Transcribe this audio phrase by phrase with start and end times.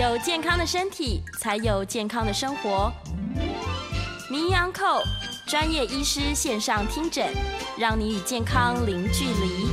[0.00, 2.90] 有健康的身体，才有健康的生活。
[4.30, 5.02] 名医安扣
[5.46, 7.26] 专业医师线上听诊，
[7.78, 9.68] 让你与健康零距离。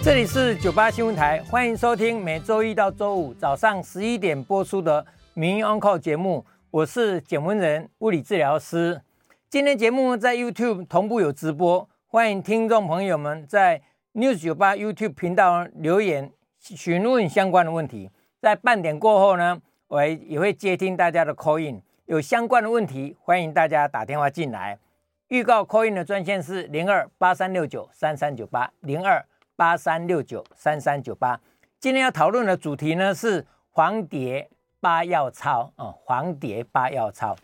[0.00, 5.04] 这里是九八新闻台，欢迎收听每周一到周五早上十一点播出的
[5.34, 6.46] 名医安扣节目。
[6.70, 9.02] 我是简文仁，物理治疗师。
[9.50, 13.82] 今天节目在 YouTube 同步有直播，欢迎听众朋友们在
[14.14, 18.08] News 九八 YouTube 频道留言询问相关的问题。
[18.46, 24.78] 在半点过后呢，我也会接听大家的 call in，有相关的问题，欢迎大家打电话进来。
[25.26, 31.40] 预告 call in 的专线是零二八三六九三三九八零二八三六九三三九八。
[31.80, 37.34] 今天要讨论的主题呢是黄蝶八要操啊，黄蝶八要操。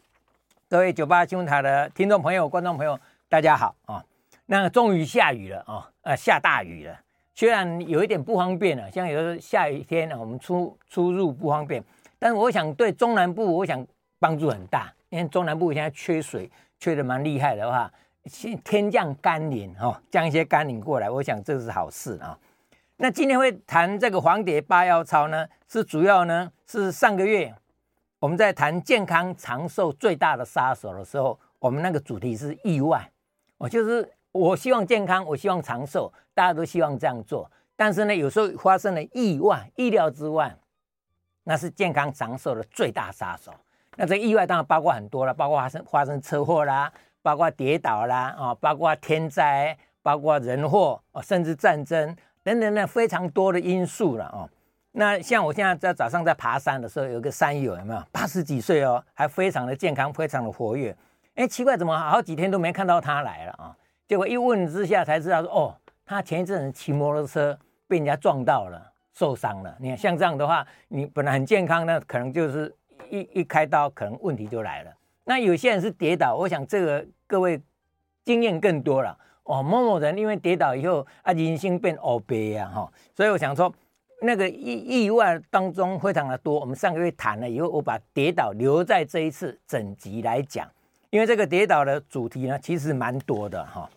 [0.68, 2.96] 各位九八新闻台的听众朋友、观众朋友，
[3.28, 4.04] 大家好啊！
[4.46, 7.00] 那终于下雨了啊，呃，下大雨了。
[7.42, 11.82] 虽然有一点不方便了，像有时候下雨天啊我们出出入不方便，
[12.16, 13.84] 但是我想对中南部，我想
[14.20, 16.48] 帮助很大，因为中南部现在缺水，
[16.78, 17.92] 缺得蛮厉害的话，
[18.62, 22.38] 天降甘霖哈，降一些甘霖过来，我想这是好事啊。
[22.98, 27.52] 那今天会谈这个黄蝶八要操呢，是主要呢是上个月
[28.20, 33.10] 我们在谈健康长寿最大的杀手的时候，我们那个主题是意外，
[33.58, 34.08] 我就是。
[34.32, 37.50] 我希望健康，我希望长寿，大家都希望这样做。
[37.76, 40.54] 但是呢，有时候发生了意外，意料之外，
[41.44, 43.52] 那是健康长寿的最大杀手。
[43.96, 54.48] 那这意外当然包括很多了，包括发生发生车祸啦，包括跌倒啦，啊，包括天灾，包括人祸，甚至战争等等的非常多的因素了哦。
[54.92, 60.96] 那像我现在在早上在爬山的时候，有个山友有没有八十几岁哦，还非常的健康，非常的活跃。
[61.34, 63.76] 哎，奇怪，怎么好几天都没看到他来了啊？
[64.12, 65.74] 结果一问之下才知道说，哦，
[66.04, 69.74] 他前一阵子骑摩托车被人家撞到了，受伤了。
[69.80, 72.70] 你看像这样的话，你本来很健康，那可能就是
[73.08, 74.92] 一一开刀，可能问题就来了。
[75.24, 77.58] 那有些人是跌倒，我想这个各位
[78.22, 79.62] 经验更多了哦。
[79.62, 83.72] 某某人因为跌倒以后啊，人生变黑白呀哈，所以我想说，
[84.20, 86.60] 那个意意外当中非常的多。
[86.60, 90.68] 我们上个月谈了以后，我把跌倒留在这一次整集来讲，
[91.08, 93.88] 因为这个跌倒的主题呢，其实蛮多的哈。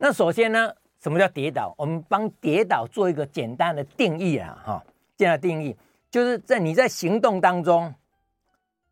[0.00, 1.74] 那首先呢，什么叫跌倒？
[1.76, 4.84] 我们帮跌倒做一个简单的定义啊，哈，
[5.16, 5.76] 这样的定义
[6.08, 7.92] 就是在你在行动当中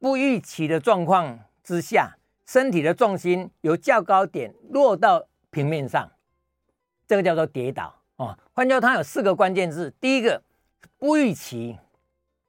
[0.00, 6.10] 不预期的状况之下，身体的重心由较高点落到平面上，
[7.06, 8.36] 这个叫做跌倒啊。
[8.52, 10.42] 换句话，它有四个关键字：第一个
[10.98, 11.78] 不预期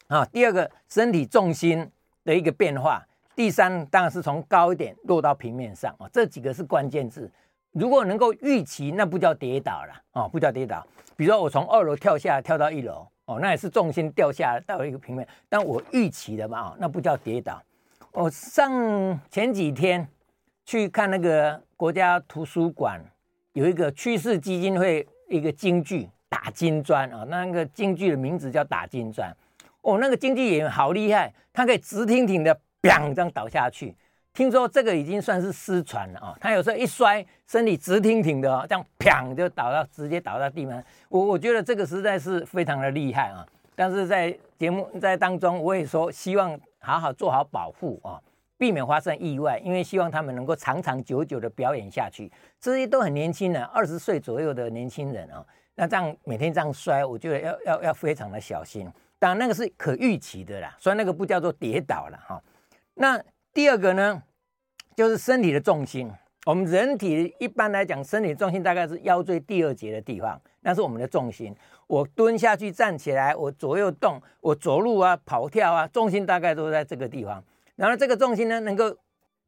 [0.08, 1.92] 啊，第二个身体重心
[2.24, 7.32] 的一个变化，第三当然是从高一点落到平面上啊，这几个是关键字。
[7.74, 10.86] 如果能够预期，那不叫跌倒了哦，不叫跌倒。
[11.16, 17.62] 比如说我从二楼跳下，跳到一楼哦，那也是重心掉下到一个平面，但我预期的嘛，那不叫跌倒。
[18.12, 20.08] 我上前几天
[20.66, 23.00] 去看那个国家图书馆
[23.54, 29.36] 有一个趋势基金会一个京剧打金砖啊，那个京剧的名字叫打金砖
[29.82, 33.96] 哦，那个京剧演员好厉害，他可以直挺挺的砰这样倒下去。
[34.38, 36.38] 听说这个已经算是失传了啊！
[36.40, 40.86] 他有时候一摔，身体直挺挺的哦，这样砰就倒到直接倒到地面。
[41.10, 43.44] 我我觉得这个实在是非常的厉害啊！
[43.74, 48.22] 但是在节目在当中，我也说希望好好做好保护啊，
[48.60, 52.32] 避免发生意外，因为希望他们能够长长久久的表演下去。
[52.60, 55.44] 这些都很年轻的，二十岁左右的年轻人啊，
[55.74, 58.88] 那这样每天这样摔，我觉得要要要非常的小心。
[59.18, 62.40] 当然那个是可预期的啦，所以那个不叫做跌倒了哈。
[62.94, 63.20] 那
[63.58, 64.22] 第二个呢？
[64.96, 66.12] 就是身体的重心，
[66.46, 71.56] 我们人体一般来讲，身体重心大概是腰椎第二节的地方，那是我们的重心。
[71.88, 77.44] 我蹲下去、站起来，我左右动，我走路啊、跑跳啊，重心大概都在这个地方。
[77.76, 78.96] 然后这个重心呢，能够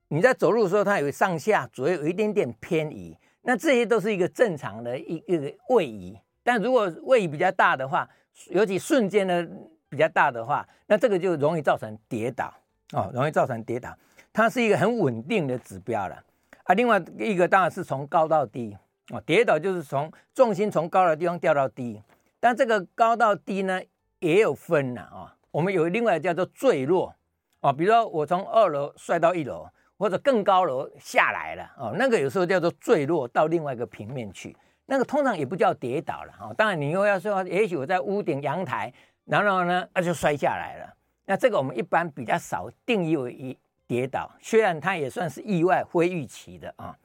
[0.08, 6.18] 你在走路的时候，它有上下左右有一点点偏移，那这些都是一个正常的一个位移。
[6.42, 8.10] 但如果位移比较大的话，
[8.48, 9.48] 尤其瞬间的
[9.88, 12.52] 比较大的话，那这个就容易造成跌倒
[12.94, 13.96] 哦，容易造成跌倒。
[14.32, 16.24] 它是一个很稳定的指标了
[16.64, 16.74] 啊。
[16.74, 18.78] 另外一个当然是从高到低
[19.10, 22.02] 啊，跌倒就是从重心从高的地方掉到低。
[22.40, 23.82] 但这个高到低呢
[24.20, 25.36] 也有分呐啊。
[25.52, 27.14] 我们有另外叫做坠落
[27.62, 34.56] 啊，比如说我从二楼摔到一楼，或者更高楼下来了哦，那个有时候叫做坠落到另外一个平面去。
[34.86, 36.54] 那个通常也不叫跌倒了啊。
[36.56, 38.94] 当然你又要说，也许我在屋顶阳台，
[39.26, 40.96] 然后呢那就摔下来了。
[41.30, 43.58] 那这个我们一般比较少定义为一。
[43.90, 46.96] 跌倒，虽然它也算是意外、非预期的啊。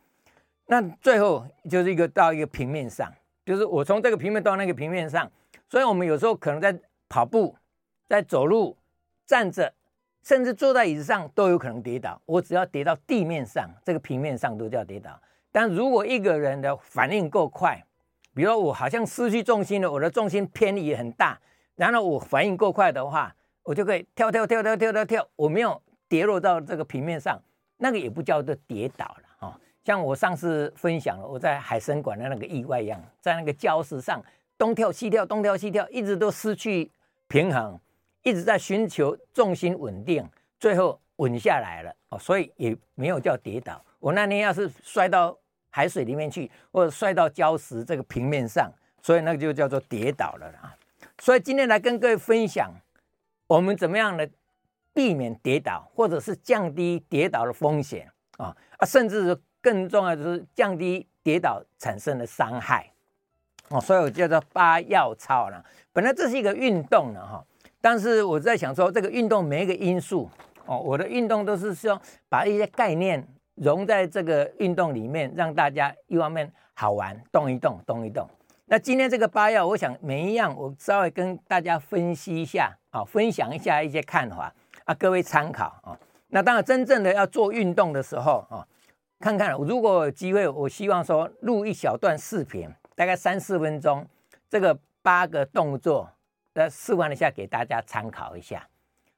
[0.66, 3.10] 那最后就是一个到一个平面上，
[3.46, 5.26] 就是我从这个平面到那个平面上，
[5.66, 6.78] 所以我们有时候可能在
[7.08, 7.56] 跑步、
[8.06, 8.76] 在走路、
[9.24, 9.72] 站着，
[10.22, 12.20] 甚至坐在椅子上都有可能跌倒。
[12.26, 15.18] 我只要跌到地面上，这个平面上都叫跌倒。
[15.50, 17.82] 但如果一个人的反应够快，
[18.34, 21.40] 比如说我好像失去重心了，我的重心偏移很大，
[21.76, 23.34] 然后我反应够快的话，
[23.64, 27.40] 我就可以跳跳跳跳跳跳跳，我没有跌落到这个平面上，
[27.78, 29.58] 那个也不叫做跌倒了啊。
[29.84, 34.22] 像我上次分享了我在海生馆的那个意外一样，在那个礁石上
[34.56, 36.90] 东跳西跳，东跳西跳，一直都失去
[37.26, 37.78] 平衡，
[38.22, 40.26] 一直在寻求重心稳定，
[40.60, 43.82] 最后稳下来了哦，所以也没有叫跌倒。
[43.98, 45.36] 我那天要是摔到
[45.70, 48.70] 海水里面去，或者摔到礁石这个平面上，
[49.02, 50.76] 所以那个就叫做跌倒了啦。
[51.18, 52.70] 所以今天来跟各位分享，
[53.46, 54.28] 我们怎么样的
[54.92, 62.90] 避免跌倒，或者是降低跌倒的风险啊啊，甚至更重要的是降低跌倒产生的伤害
[63.68, 63.80] 哦。
[63.80, 65.64] 所以我叫做八要操了。
[65.92, 67.44] 本来这是一个运动呢哈，
[67.80, 70.30] 但是我在想说，这个运动每一个因素
[70.66, 73.26] 哦，我的运动都是说把一些概念。
[73.56, 78.28] 融在这个运动里面，让大家一方面好玩，动一动，动一动。
[78.66, 84.52] 那今天这个八要，我想每一样我稍微跟大家分析一下啊，分享一下一些看法
[84.84, 85.98] 啊，各位参考啊。
[86.28, 88.66] 那当然，真正的要做运动的时候啊，
[89.20, 94.06] 看看如果有机会，我希望说录一小段视频，大概三四分钟，
[94.48, 96.10] 这个八个动作，
[96.54, 98.66] 来示范一下给大家参考一下。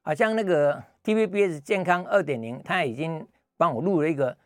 [0.02, 3.26] 好像那个 TVBS 健康二点零，它已经。
[3.58, 4.36] 帮我录了一个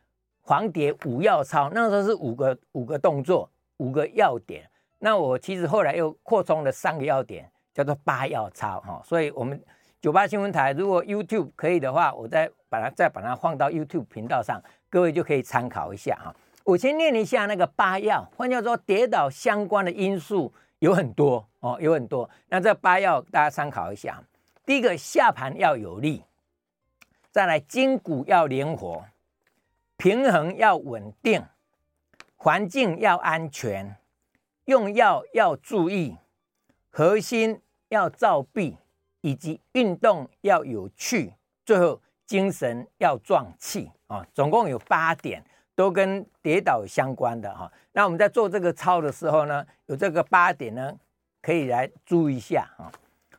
[0.43, 4.70] 黄蝶五要操，那个时候是五个五个动作，五个要点。
[5.01, 9.03] 那我其实后来又扩充了三个要点，叫做八要操哈。
[9.05, 9.61] 所以，我们
[10.01, 16.33] 九八新闻台如果 YouTube 可以的话，我再把它再把它放到 YouTube 频道上，各位就可以参考一下哈。
[16.65, 22.29] 我先念一下那个八要，换句话说，跌倒相关的因素有很多哦，有很多。
[22.49, 24.23] 那这八要大家参考一下。
[24.67, 26.23] 第一个，下盘要有力。
[27.33, 29.05] 再来，筋骨要灵活，
[29.97, 31.43] 平衡要稳定，
[32.37, 33.97] 环境要安全，
[34.71, 36.17] 用药要注意，
[36.91, 38.77] 核心要照壁，
[39.21, 41.35] 以及运动要有趣，
[41.65, 44.25] 最后精神要壮气啊！
[44.33, 45.45] 总共有八点，
[45.75, 47.71] 都跟跌倒相关的哈。
[47.91, 50.97] 那我们在做这个操的时候呢，有这个八点呢，
[51.43, 52.87] 可以来注意一下啊。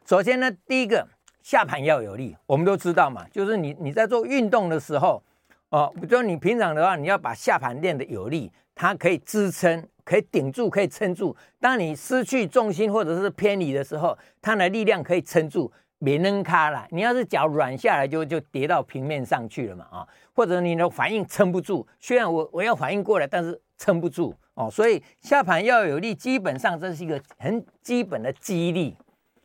[0.05, 1.07] 首先呢，第一个。
[1.43, 5.23] 下盘要有力，我们都知道嘛，就是你你在做运动的时候，
[5.69, 8.51] 哦，比如说你平常的话，你要把下盘练得有力，
[8.81, 11.37] 它可以支撑，可以顶住，可以撑住。
[11.59, 16.87] 当你失去重心或者是偏离的时候，它的力量可以撑住，别扔卡了。
[16.89, 24.67] 你要是脚软下来就，就跌到平面上去了嘛，啊、或者你的反应撑不住，虽然我我要反应过来，但是撑不住哦。
[24.67, 28.97] 所以下盘要有力，基本上这是一个很基本的肌力。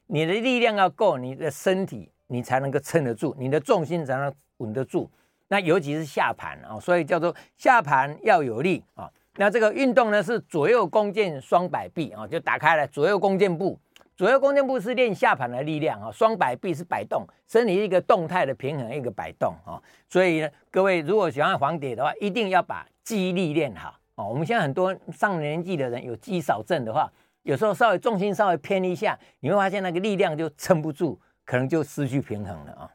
[0.06, 5.10] 你的力量要够，你的身体你才能够撑得住，你的重心才能稳得住。
[5.48, 9.12] 那尤其是下盘啊，所以叫做下盘要有力啊。
[9.36, 13.78] 那这个运动呢是左右弓箭双摆臂啊，就打开了左右弓箭步。
[14.16, 19.76] 左右弓箭步是练下盘的力量啊，双摆臂是摆动，身体一个动态的平衡，一个摆动啊。
[20.08, 24.24] 所以呢，各位如果喜欢黄蝶的话，一定要把肌力练好啊。
[24.24, 27.10] 我们现在很多上年纪的人有肌少症的话。
[27.42, 32.90] 有时候稍微重心稍微偏一下，你会发现那个力量就撑不住，可能就失去平衡了啊。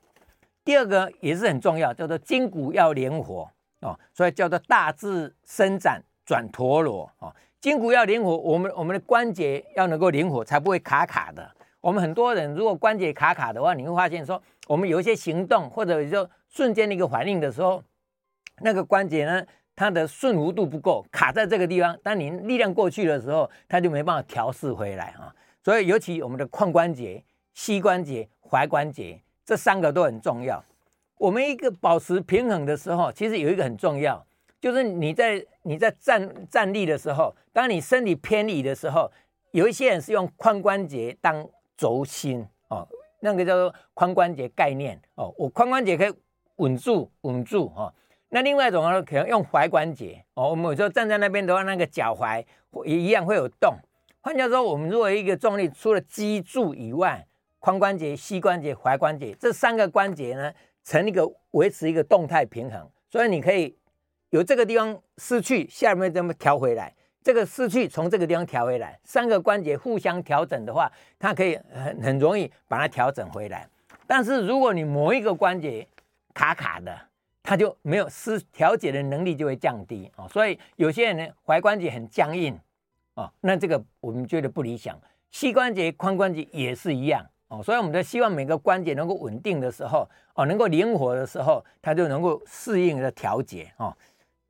[0.65, 3.49] 第二个也是很重要，叫做筋骨要灵活
[3.79, 7.27] 哦，所以叫做大致伸展转陀螺啊。
[7.59, 11.51] 筋骨要灵活，我们我们的关节要能够灵活，才不会卡卡的。
[11.81, 17.83] 我们很多人如果关节卡卡的话，你会发现说，我们有一些行动或者就瞬间的一个反应的时候，
[18.61, 19.45] 那个关节呢，
[19.75, 21.97] 它的顺弧度不够，卡在这个地方。
[22.01, 25.35] 当你力量过去的时候，它就没办法调试回来啊。
[25.65, 27.21] 所以，尤其我们的髋关节、
[27.53, 30.63] 膝关节、踝关节这三个都很重要。
[31.17, 34.25] 我们一个保持平衡的时候，其实有一个很重要，
[34.59, 39.11] 就是你在你在站站立的时候，当你身体偏离的时候，
[39.51, 42.87] 有一些人是用髋关节当轴心哦，
[43.19, 45.33] 那个叫做髋关节概念哦。
[45.37, 46.13] 我髋关节可以
[46.57, 47.93] 稳住，稳住哈。
[48.29, 50.49] 那另外一种呢，可能用踝关节哦。
[50.49, 52.43] 我们有时候站在那边的话，那个脚踝
[52.85, 53.75] 也一样会有动。
[54.21, 57.27] 换句话说，我们如果一个重力除了脊柱以外，
[57.59, 60.53] 髋关节、膝关节、踝关节这三个关节呢，
[60.83, 62.89] 成一个维持一个动态平衡。
[63.09, 63.75] 所以你可以
[64.31, 66.91] 有这个地方失去，下面这么调回来；
[67.23, 68.99] 这个失去，从这个地方调回来。
[69.03, 73.67] 三个关节互相调整的话，它可以很很容易把它调整回来。
[74.07, 75.87] 但是如果你某一个关节
[76.33, 76.97] 卡卡的，
[77.43, 82.57] 它就没有失调节的能力，就会降低哦，所以有些人呢，踝关节很僵硬
[83.15, 84.97] 啊，那这个我们觉得不理想。
[85.31, 93.95] 膝关节、髋关节也是一样哦，所以我们的希望每个关节能够稳定的时候，哦，能够灵活的时候，它就能够适应的调节哦。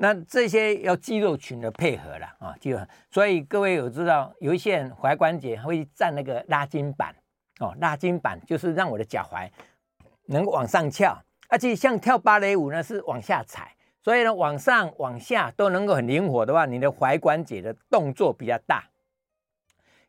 [0.02, 2.80] 那这些要肌肉群的配合了啊，肌肉。
[3.12, 7.16] 所以各位有知道，有一些人踝关节会站那个拉筋板
[7.60, 9.48] 哦，拉筋板就是让我的脚踝
[10.26, 11.16] 能往上翘，
[11.50, 18.84] 而且像跳芭蕾舞呢是往下踩，所以呢往上往下都能够很灵活的话，你的踝关节的动作比较大。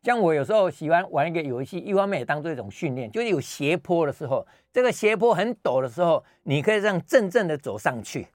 [0.01, 8.27] 像我有时候喜欢玩一个游戏，一方面也当做一种训练，就是有斜坡的时候，这个斜坡很陡的时候，你可以这样正正的走上去。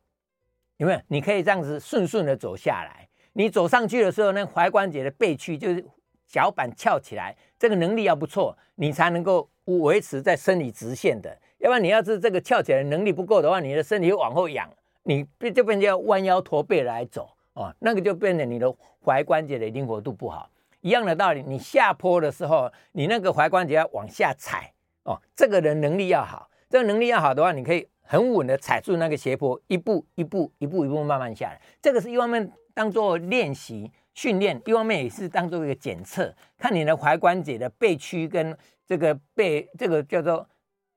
[0.78, 1.00] 有没有？
[1.08, 3.06] 你可以这样子顺顺的走下来。
[3.32, 5.84] 你走上去的时候，那踝关节的背屈就是
[6.26, 11.36] 脚板翘起来，这个能力要不错，你才能够维持在生理直线的。
[11.58, 14.68] 要不然你要是这个翘起来能力不够的话，你的身体会往后仰，
[15.02, 18.72] 你就变成要弯腰驼背来走哦，那个就变成你的
[19.04, 20.48] 踝关节的灵活度不好。
[20.80, 27.88] 一样的道理，你下坡的时候，你那个踝关节要往下踩哦，这个人能力要好，这个能力要好的话，你可以。
[28.10, 31.60] 很稳的踩住那个斜坡，一步一步一步一步慢慢下来。
[31.82, 40.48] 这个是一方面当做练习训练，一方面也是当做一个检测，看你的踝关节的背屈跟这个背这个叫做，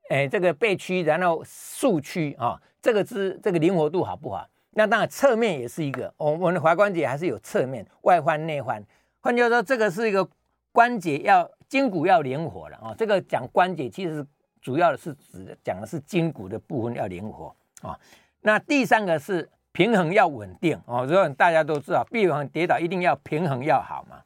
[0.08, 4.48] 哎，这个背屈，然后束屈啊，这个是这个灵活度好不好？
[4.70, 8.82] 那当然侧面也是一个，我我们的踝关节还是有侧面外翻内翻。
[9.20, 10.26] 换句话说，这个是一个
[10.72, 12.94] 关节要筋骨要灵活了啊。
[12.96, 14.26] 这个讲关节其实。
[14.62, 17.98] 主要的是指讲的是筋骨的部分要灵活啊，
[18.40, 24.22] 那第三个是平衡要稳定哦，所以大家都知道，避免跌倒一定要平衡要好嘛。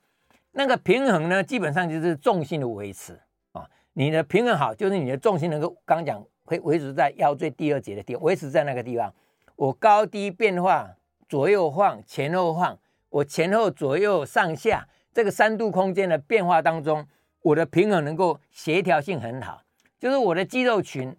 [0.52, 3.18] 那个平衡呢，基本上就是重心的维持
[3.52, 9.12] 啊，你的平衡好，就是你的重心能够刚讲会维持在腰椎第二节的地方，维持在那个地方。
[9.56, 10.96] 我高低变化，
[11.28, 12.78] 左右晃，前后晃，
[13.08, 17.06] 我前后左右上下这个三度空间的变化当中，
[17.42, 19.62] 我的平衡能够协调性很好。
[19.98, 21.16] 就是我的肌肉群，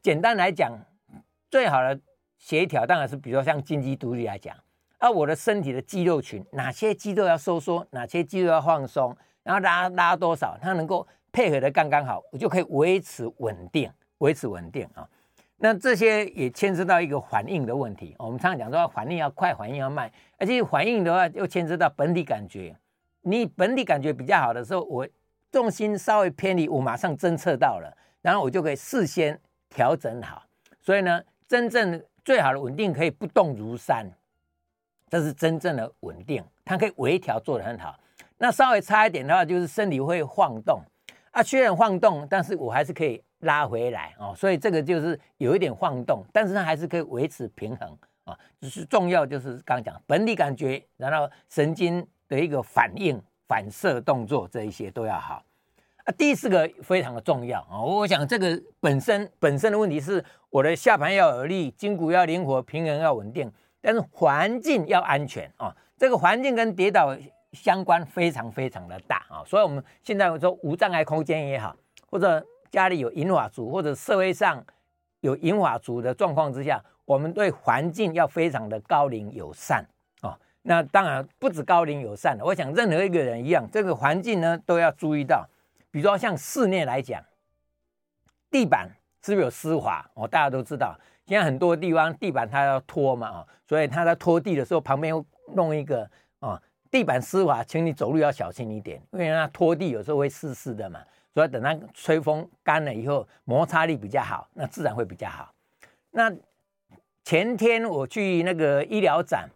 [0.00, 0.72] 简单来讲，
[1.50, 1.98] 最好的
[2.38, 4.56] 协调当然是，比如说像金鸡独立来讲，
[4.98, 15.08] 而我的身体的肌肉群，哪些肌肉要收缩，哪些肌肉要放松，然后拉拉多少，它能够配合的刚刚好，我就可以维持稳定，维持稳定啊。
[15.56, 18.14] 那这些也牵涉到一个反应的问题。
[18.18, 22.76] 我们常常讲说，反应要快，反应要慢，而且反应的话又牵涉到本体感觉。
[23.22, 25.08] 你本体感觉比较好的时候，我
[25.50, 27.96] 重心稍微偏离，我马上侦测到了。
[28.22, 29.38] 然后我就可以事先
[29.68, 30.42] 调整好，
[30.80, 34.10] 所以呢，真正最好的稳定可以不动如山，
[35.10, 37.98] 这是真正的稳定，它可以微调做得很好。
[38.38, 40.80] 那稍微差一点的话，就是身体会晃动
[41.32, 44.32] 啊，虽然晃动，但是我还是可以拉回来哦。
[44.36, 48.38] 所以这个就是有一点晃动，但是它还是可以维持平衡啊。
[48.60, 55.44] 就是重要就是刚刚讲本体感觉，然后神经的一个反应、反射动作这一些都要好。
[56.04, 57.80] 啊，第四个非常的重要啊！
[57.80, 63.48] 我想这个本身本身的问题是，我的下盘要有力，筋骨要灵活，平衡要稳定，
[63.80, 65.72] 但是环境要安全啊！
[65.96, 67.16] 这个环境跟跌倒
[67.52, 69.44] 相关非常非常的大啊！
[69.46, 71.76] 所以我们现在说无障碍空间也好，
[72.10, 74.64] 或者家里有银发族，或者社会上
[75.20, 79.86] 有银发族的状况之下，我们对环境要非常的高龄友善
[80.20, 80.36] 啊！
[80.62, 85.48] 那当然不止高龄友善，我想任何一个人一样，这个环境呢都要注意到。
[85.92, 87.22] 比如说像室内来讲，
[88.50, 88.90] 地板
[89.22, 90.04] 是不是有湿滑？
[90.14, 95.14] 哦，大家都知道，现在很多地方地板它要拖嘛，啊，所以他在拖地的时候旁边
[95.54, 100.98] 弄一个啊，地板湿滑，请你走路要小心一点，因为它拖地有时候会湿湿的嘛，
[101.34, 105.52] 所以等它吹风干了以后，摩擦力比较好，那自然会比较好。
[106.10, 106.34] 那
[107.22, 109.46] 前天我去那个医疗展，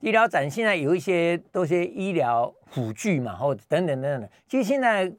[0.00, 5.12] 医疗展现在有一些都是医疗辅具嘛，或者等等等等，其实现在。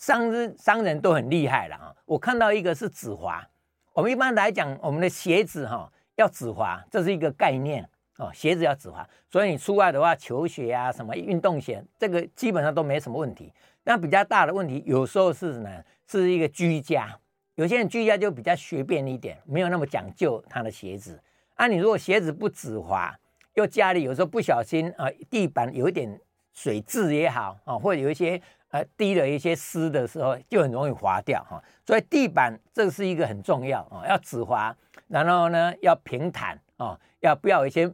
[0.00, 1.94] 商人商人都很厉害了啊！
[2.06, 3.46] 我看到一个是止滑，
[3.92, 9.06] 我们一般来讲，我们的鞋子哈要止滑，这是一个概念哦，鞋子要止滑。
[9.28, 13.52] 所以你出外的话，球鞋啊、什么运动鞋，这个基本上都没什么问题。
[13.84, 17.14] 那比较大的问题，有时候是呢，是一个居家，
[17.56, 21.20] 有些人居家就比较随便一点，没有那么讲究他的鞋子。
[21.56, 23.14] 啊，你如果鞋子不止滑，
[23.52, 26.18] 又家里有时候不小心啊，地板有一点
[26.54, 28.40] 水渍也好啊，或者有一些。
[28.70, 31.60] 呃，滴了一些湿的时候，就很容易滑掉哈。
[31.84, 34.72] 所以地板这是一个很重要啊，要止滑，
[35.08, 37.92] 然后呢要平坦啊，要不要一些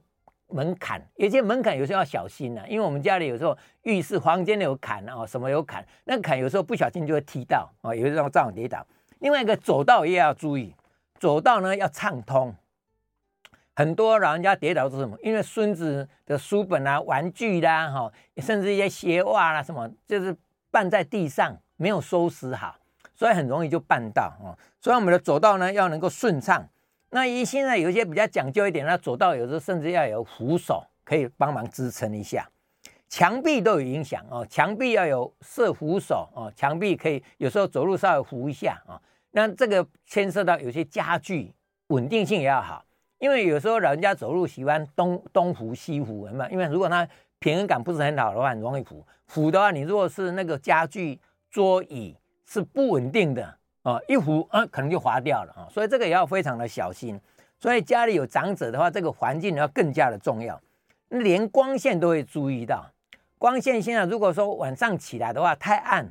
[0.48, 1.00] 门槛？
[1.14, 8.86] 有些门槛有时候要小心呐，因为我们家里有时候浴室房间有坎啊，什么有坎，那坎有时候不小心就会踢到啊，有时候这样跌倒。
[9.20, 10.74] 另外一个走道也要注意，
[11.18, 12.54] 走道呢要畅通。
[13.74, 15.16] 很多老人家跌倒是什么？
[15.22, 20.36] 因为孙子的书本啊、玩具啦，哈，甚至一些鞋袜啦什么，就是。
[20.76, 22.76] 绊在地上没有收拾好，
[23.14, 24.52] 所以很容易就绊到啊。
[24.78, 26.68] 所以我们的走道呢要能够顺畅。
[27.08, 32.46] 那一现在有一些比较讲究一点，那走道有时候甚至要有扶手可以帮忙支撑一下。
[33.08, 39.00] 墙壁都有影响哦，墙壁要有设扶手哦，墙壁可以有时候走路稍微扶一下啊。
[39.30, 41.54] 那这个牵涉到有些家具
[41.86, 42.84] 稳定性也要好，
[43.18, 49.04] 因为有时候老人家走路喜欢东东扶西扶，嘛，因为如果他平衡感不是很好的话，很容易扶。
[49.26, 51.18] 扶的话，你如果是那个家具
[51.50, 57.20] 桌椅是不稳定的哦，一扶啊可能就滑掉了啊，所以这个也要非常的小心。
[57.58, 60.60] 所以家里有长者的话，这个环境要更加的重要，
[61.08, 62.84] 连光线都会注意到。
[63.38, 66.10] 光线现在如果说晚上起来的话太暗，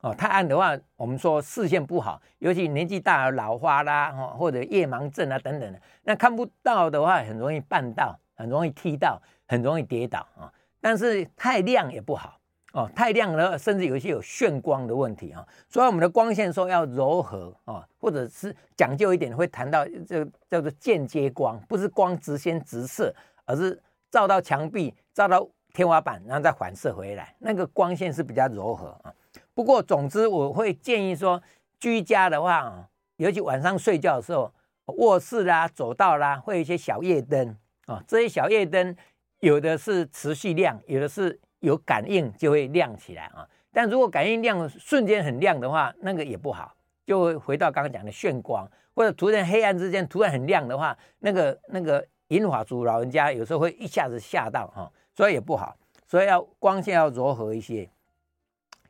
[0.00, 10.52] 哦，太暗的话，我们说视线不好，尤其年纪大了老花啦，或者夜盲症啊等等的，那看不到的话，很容易绊到，很容易踢到，很容易跌倒啊。
[10.82, 12.38] 但是太亮也不好
[12.74, 15.42] 哦，太亮了，甚至有一些有眩光的问题啊。
[15.70, 23.14] 所以我们的光线说要柔和啊，或者是讲究一点，会谈到这叫做间接光，不是光直线直射，
[23.46, 25.48] 而是照到墙壁，照到。
[25.74, 29.14] 天花板，然后再反射回来，那个光线是比较柔和啊。
[29.54, 31.42] 不过，总之我会建议说，
[31.80, 32.86] 居家的话啊，
[33.16, 34.52] 尤其晚上睡觉的时候，
[34.84, 38.04] 卧室啦、走道啦，会有一些小夜灯啊。
[38.06, 38.94] 这些小夜灯
[39.42, 43.46] 有的是持续亮，有的是有感应就会亮起来啊。
[43.72, 46.72] 但如果感应亮瞬间很亮的话，那个也不好，
[47.04, 54.90] 就会回到刚刚讲的炫光，或者突然黑暗之间突然很亮的话，那个那个银发族老人家有时候会一下子吓到哈。
[55.14, 57.90] 所以也不好，所以要光线要柔和一些。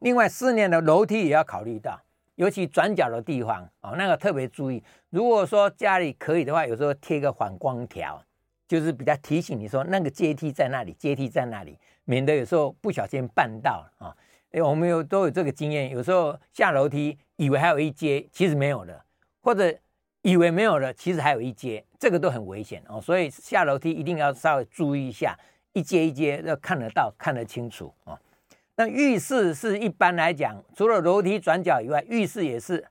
[0.01, 1.99] 另外，室内的楼梯也要考虑到，
[2.35, 4.85] 尤其转角的地方啊，那个特别注意。
[5.09, 8.23] 如果说家里可以的话，有时候贴个反光条，
[8.67, 14.17] 就是比较提醒你说那个阶梯在那里，阶梯在那里，免得有时候不小心绊到啊。
[14.53, 19.05] 哎，我们有都有这个经验，有时候下楼梯以为还有一阶，其实没有了，
[19.41, 19.75] 或者
[20.23, 23.01] 以为没有了，其实还有一阶，这个都很危险哦。
[23.01, 25.39] 所以下楼梯一定要稍微注意一下。
[25.75, 28.21] 一阶一阶要看得到，看得清楚啊。
[28.77, 32.87] 那浴室是一般来讲，除了楼梯转角以外，浴室也是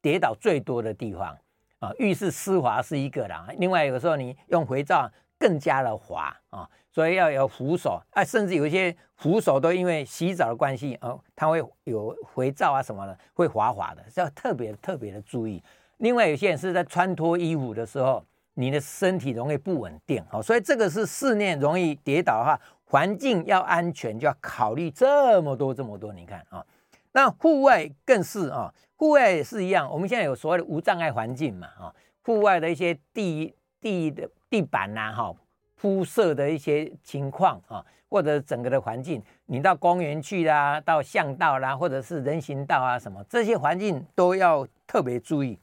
[0.00, 1.36] 跌倒最多的地方
[1.78, 1.92] 啊。
[1.98, 15.62] 浴室湿滑是一个啦，另外有时候你用肥皂更加的滑啊，所以要有扶手啊，甚至有一些扶手都因为洗澡的关系哦，它会有肥皂啊什么的会滑滑的，要特别特别的注意。
[15.98, 18.24] 另外有些人是在穿脱衣服的时候。
[18.60, 26.12] 你的身体容易不稳定，好，所以这个是室内容易跌倒的话，环境要安全就要考虑这么多这么多。
[26.12, 26.66] 你看啊，
[27.12, 29.90] 那户外更是啊，户外也是一样。
[29.90, 35.34] 我们现在有所谓的无障碍环境嘛，啊，户外的一些地地的地板呐，哈，
[35.74, 45.58] 铺设的一些情况啊，或者整个的环境，你到公园去啦，到巷道啦，或者是人行道啊什么，这些环境都要特别注意。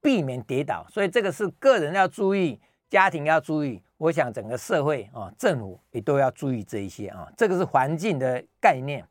[0.00, 7.28] 避免跌倒，所以这个是个人要注意，家庭要注意，我想整个社会啊，政府也都要注意这一些啊。
[7.36, 9.04] 这个是环境的概念。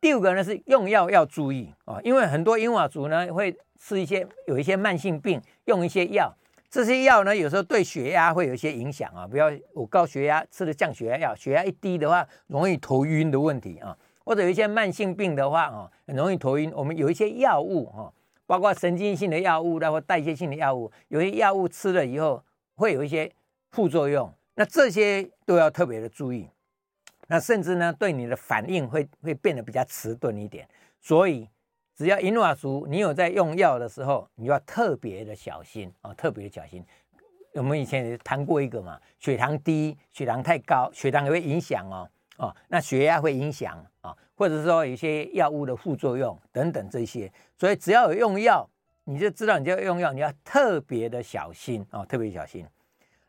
[0.00, 6.32] 第五个呢是用药要注意啊，因为很多英瓦族呢会吃一些有一些慢性病，用一些药，
[6.70, 9.26] 这些药呢有时候对血压会有一些影响啊。
[9.26, 16.72] 不要我高血压吃了降血压药，血压一低的话容易头晕的问题啊，或者有一些慢性病的话啊，很容易头晕。
[16.74, 18.12] 我们有一些药物啊。
[18.48, 22.40] 包括神经性的药物，然后代谢性的药物，有些药物吃了以后
[22.76, 23.28] 会有一些
[23.72, 26.48] 副作用，那这些都要特别的注意。
[27.26, 30.68] 那甚至呢，对你的反应会会变得比较迟钝一点。
[31.00, 31.48] 所以，
[31.94, 36.84] 只要银发族你有在用药的时候，你就要特别的小心啊，特别的小心。
[37.54, 44.16] 我们以前也谈过一个嘛，血糖低、血糖太高，血糖也会影响哦，哦，那血压会影响啊。
[44.34, 48.68] 或者说有些药物的副作用等等这些，所以只要有用药，
[49.04, 52.66] 你就知道你就要用药，你要特别的小心、哦，特别小心。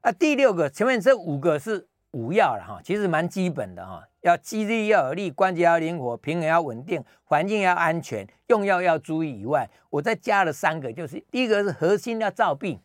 [0.02, 12.82] 啊，第六个前面这五个是五要了哈，其实蛮基本的哈，要肌力要有力，关节要灵活，平衡要稳定，环境要安全，用药要注意以外，我再加了三个，就是第一个是核心要照病。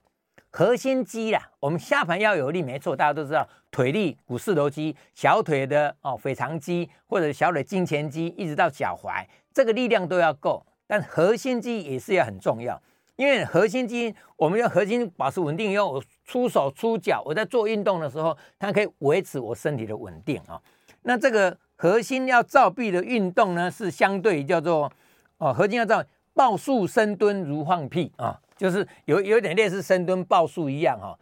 [0.51, 10.67] 核心肌啦，我们下盘要有力，没错，大家都知道腿力、股四头肌、小腿的哦腓肠肌或者小腿胫前肌，一直到脚踝，这个力量都要够。
[10.87, 12.79] 但核心肌也是要很重要，
[13.17, 20.61] 因为核心肌，我们要核心保持稳定，因为我出手出脚，我在做运动的时候，它可以维持我身体的稳定啊。
[21.03, 24.91] 那这个核心要照臂的运动呢，是相对于叫做
[25.39, 28.41] 哦，核心要照抱树深蹲如放屁啊。
[28.57, 31.19] 就是有有点类似深蹲抱树一样哈，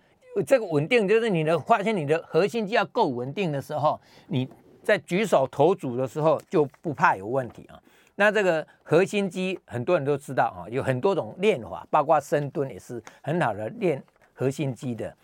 [0.46, 4.46] 这个稳定就是你的发现你的核心肌要够稳定的时候，你
[4.82, 7.80] 在举手投足的时候就不怕有问题啊。
[8.20, 14.02] 那这个核心肌很多人都知道啊，有很多种练法，包括深蹲也是很好的练
[14.34, 15.16] 核心肌的。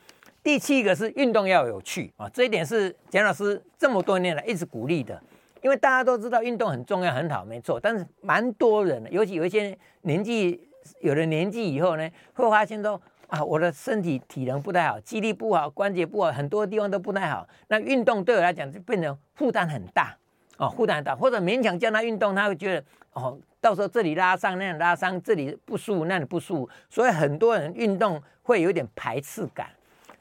[0.42, 5.22] 第七个是运动要有趣啊，这一点是简老师这么多年来一直鼓励的。
[5.60, 10.66] 因为大家都知道运动很重要很好，没错，但是蛮多人，尤其有一些年纪
[11.00, 17.46] 有了年纪以后呢，会发现说啊，我的身体体能不太好，肌力不好，关节不好，很多地方都不太好。
[17.68, 20.16] 那运动对我来讲就变成负担很大
[20.56, 29.68] 哦，负担很大，或者勉强叫他运动，他会觉得哦，到时候这里拉伤，那里拉伤，这里不舒服，那里不舒服，所以很多人运动会有点排斥感。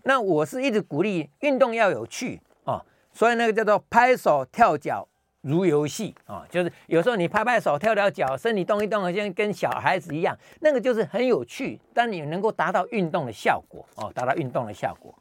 [0.03, 5.07] 那我是一直鼓励运动要有趣哦，所以那个叫做拍手跳脚。
[5.47, 11.79] 如游戏啊，就是有时候你拍拍手、跳跳脚、身体动一动，好像跟小孩子一样，那个就是很有趣。
[11.93, 15.13] 但你能够达到运动的效果哦，达到运动的效果。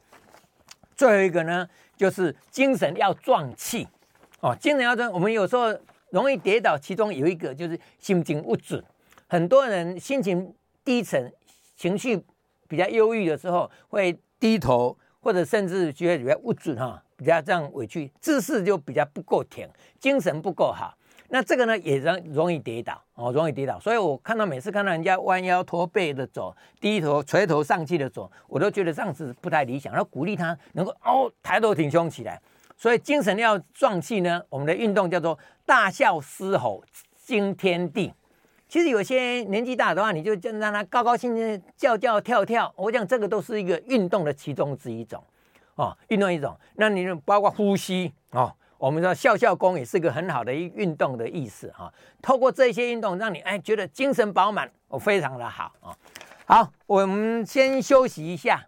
[0.95, 3.87] 最后一个呢，就是精神要壮气
[4.45, 5.11] 哦，精神要壮。
[5.11, 5.75] 我们有时候
[6.11, 8.83] 容易跌倒，其中有一个就是心情不准。
[9.25, 10.53] 很多人心情
[10.83, 11.33] 低沉、
[11.75, 12.23] 情绪
[12.67, 17.01] 比较忧郁的时候，会低头，或者甚至觉得比较不准哈。
[17.17, 19.67] 比较这样委屈，姿势就比较不够挺，
[19.99, 20.95] 精神不够好。
[21.29, 23.79] 那这个呢，也容容易跌倒哦，容易跌倒。
[23.79, 29.91] 所以我看到每次看到人家弯腰驼背的走，低头垂头丧气的走，我都觉得这样子不太理想。
[29.91, 32.39] 然后鼓励他能够哦抬头挺胸起来。
[32.75, 36.83] 所以精神要壮气呢，我们的运动叫做大笑嘶吼
[37.15, 38.13] 惊天地。
[38.67, 45.23] 其实有些年纪大的话，你就让他高高兴兴叫叫跳跳，我讲这个都是一个运动的其中之一种。
[45.75, 51.93] 哦，运动一种，那你包括呼吸哦，我们说笑笑功也是个很好的一运动的意思哈、哦。
[52.21, 55.95] 透过这些运动，让你哎觉得精神饱满，哦，非常的好啊、哦。
[56.45, 58.67] 好，我们先休息一下，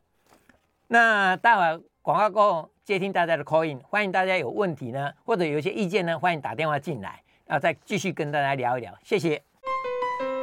[0.88, 8.98] 那待会儿广告过后接听大家的 call in，欢迎大家有问题呢，或者有一些意见呢，欢迎打电话进来，然后再继续跟大家聊一聊。
[9.04, 9.44] 谢谢，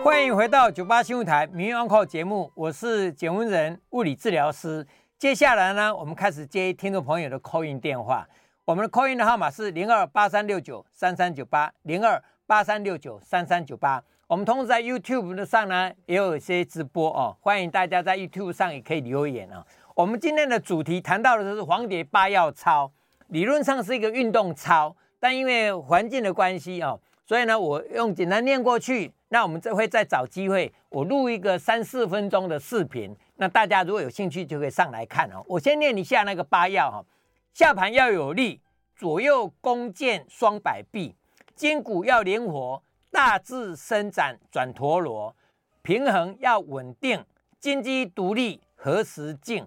[0.05, 4.87] 欢迎回到九八新闻台名医 Uncle 节目，我是简文仁物理治疗师。
[5.19, 8.29] 接下来呢，我们开始接听众朋友的 call in 电话。
[8.67, 14.05] 我们的 call in 的号码是零二八三六九三三九八零二八三六九三三九八。
[14.27, 19.67] 我们同时在 YouTube 的上呢，也有一些直播哦，欢迎大家在 YouTube 上也可以留言啊、哦。
[19.95, 22.91] 我们今天的主题谈到的是黄蝶八要操，
[23.29, 29.13] 理论上是一个运动操，但因为环境的关系哦，所以呢，我用简单念过去。
[29.29, 33.17] 那我们这会再找机会，我录一个三四分钟的视频。
[33.37, 35.45] 那大家如果有兴趣，就可以上来看哦。
[35.47, 37.05] 我先念一下那个八要哈：
[37.53, 38.61] 下盘要有力，
[38.97, 41.15] 左右弓箭双摆臂，
[41.55, 45.37] 肩骨要灵活，大致伸展转陀螺，
[45.83, 47.25] 平衡要稳定，
[47.61, 49.65] 金鸡独立何时静？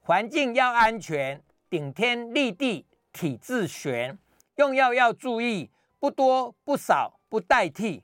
[0.00, 4.18] 环境要安全，顶天立地体自悬。
[4.56, 8.02] 用药要注意，不多不少不代替。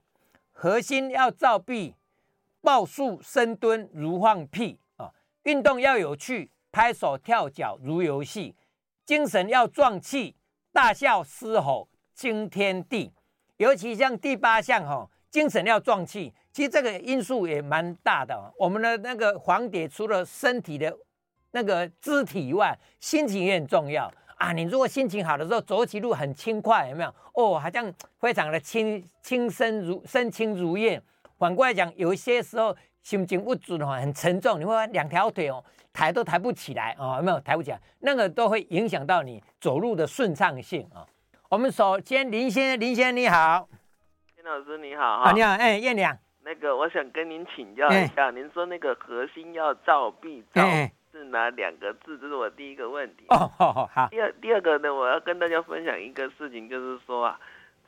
[0.53, 1.95] 核心要照壁，
[2.61, 5.11] 抱树深蹲如放屁啊。
[5.43, 8.55] 运动要有趣，拍手跳脚如游戏；
[9.05, 10.37] 精神要壮气，
[10.73, 13.13] 大笑嘶吼惊天地。
[13.57, 18.53] 尤其像第八项哈，精神要壮气，其实这个因素也蛮大的。
[18.59, 20.97] 我们的那个黄蝶，除了身体的
[21.51, 24.53] 那个肢体以外，心情也很重要啊。
[24.53, 27.15] 你如果心情好的时候，走起路很轻快，有没有？
[27.35, 31.03] 哦，好像非常的轻轻身如身轻如燕。
[31.39, 32.77] 反过来讲，有一些时候。
[33.07, 37.81] 心情不足的话，很沉重，你会两条腿哦抬都抬不起来啊、哦，有没有抬不起来？
[38.01, 41.09] 那个都会影响到你走路的顺畅性啊、哦。
[41.51, 43.69] 我们首先林先生，林先生你好，
[44.35, 50.67] 林老师你好啊，你好，哎，燕良，那个我想跟您请教一下，您说那个核心要照壁照
[51.17, 52.19] 是哪两个字？
[52.19, 53.25] 这是我第一个问题。
[53.29, 54.09] 哦，好，好。
[54.11, 57.41] 第二第二个呢，我要跟大家分享一个事情，就是说啊，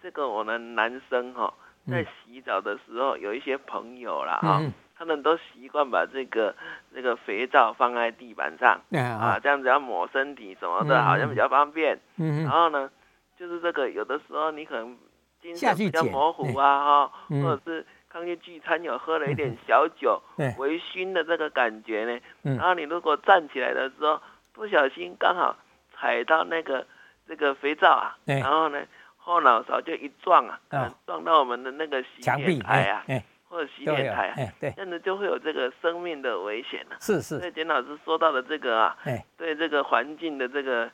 [0.03, 1.53] 这个我们男生哈，
[1.91, 4.63] 在洗澡的时候有一些朋友啦哈。
[5.01, 6.53] 他们都习惯把这个
[6.93, 11.97] 这个肥皂放在地板上啊，这样子要抹身体什么的，好像比较方便。
[12.17, 12.91] 嗯，然后呢，
[13.39, 14.99] 就是这个有的时候你可能
[15.41, 20.23] 精神比较模糊啊，哈，或者是刚去聚餐有喝了一点小酒，
[20.59, 22.21] 微醺的这个感觉呢，
[22.57, 24.21] 然后你如果站起来的时候
[24.53, 25.57] 不小心刚好
[25.95, 26.87] 踩到那个
[27.27, 28.83] 这个肥皂啊，然后呢
[29.17, 30.59] 后脑勺就一撞啊，
[31.07, 33.05] 撞到我们的那个洗脸台啊。
[33.51, 36.97] 或者洗脸台，哎，对，这样子就会有这个生命的危险了。
[37.01, 40.91] 是是，所以简老师说到的这个啊，哎，对这个环境的这个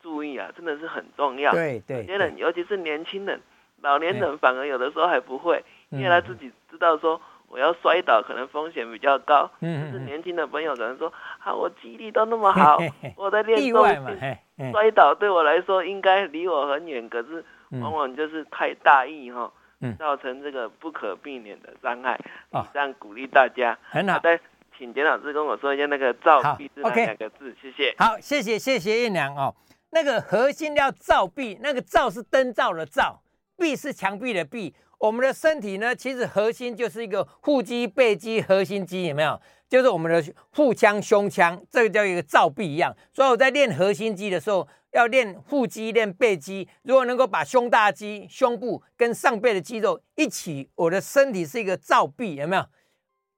[0.00, 1.52] 注意啊，真的是很重要。
[1.52, 3.38] 对对，有些人，尤其是年轻人，
[3.82, 5.62] 老年人反而有的时候还不会，
[5.94, 9.50] 因为他自己知道说我要摔倒可能风险比较高。
[9.60, 12.78] 嗯，就是年轻的朋友可能说，啊，我记忆力都那么好，
[13.16, 17.44] 我在练重训，摔倒对我来说应该离我很远，可是
[17.80, 19.52] 往往就是太大意哈。
[19.80, 22.18] 嗯，造成这个不可避免的伤害。
[22.50, 23.76] 哦，这样鼓励大家。
[23.90, 24.18] 很好。
[24.20, 24.38] 再
[24.78, 27.54] 请简老师跟我说一下那个照壁是哪两个字？
[27.60, 27.94] 谢谢。
[27.98, 29.54] 好，谢谢谢谢艳良哦。
[29.90, 33.20] 那个核心要照壁，那个照是灯罩的照，
[33.58, 34.74] 壁是墙壁的壁。
[34.98, 39.40] 我们的身体呢，其实核心就是一个腹肌、背肌、核心肌，有没有？
[39.68, 42.94] 就是我们的腹腔、胸腔，这个叫一个照壁一样。
[43.12, 46.68] 所以我在练核心肌的时候，要练腹肌、练背肌。
[46.82, 52.64] 如果能够把胸大肌、胸部跟上背的肌肉一起，我的身体是一个照壁，有没有？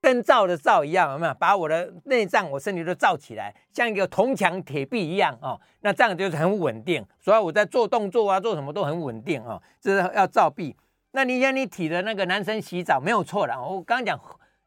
[0.03, 1.35] 跟罩的罩一样，有没有？
[1.35, 5.59] 把我的内脏、我身体都罩起来，像一个铜墙铁壁一样哦。
[5.81, 7.05] 那这样就是很稳定。
[7.19, 9.61] 所以我在做动作啊，做什么都很稳定哦。
[9.81, 10.77] 这是要照壁。
[11.17, 14.21] 那你像你提的那个男生洗澡没有错的，我刚刚讲。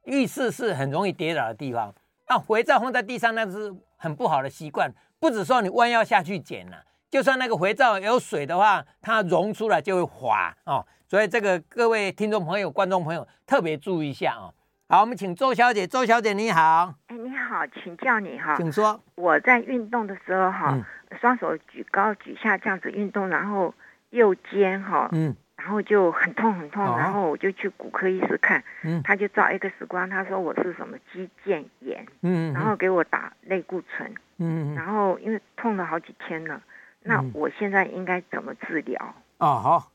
[0.05, 1.93] 浴室是很容易跌倒的地方，
[2.27, 4.91] 那肥皂放在地上，那是很不好的习惯。
[5.19, 10.83] 不止说你弯腰下去捡了，就算那个肥皂有水的话，它溶出来就会滑哦。
[11.07, 14.51] 所以这个各位听众朋友、观众朋友特别注意一下哦。
[14.87, 16.95] 好，我们请周小姐，周小姐你好。
[17.05, 18.55] 哎，你好，请教你哈。
[18.57, 18.99] 请说。
[19.13, 20.75] 我在运动的时候哈，
[21.21, 23.71] 双手举高举下这样子运动，然后
[24.09, 25.07] 右肩哈。
[25.11, 25.35] 嗯。
[25.59, 36.61] 然后就很痛很痛，然后我就去骨科医师看，嗯，他就照 X 光，他说我是什么肌腱炎，嗯，然后给我打类固醇，嗯，然后因为痛了好几天了，
[37.03, 39.13] 那我现在应该怎么治疗？
[39.39, 39.91] 哦，好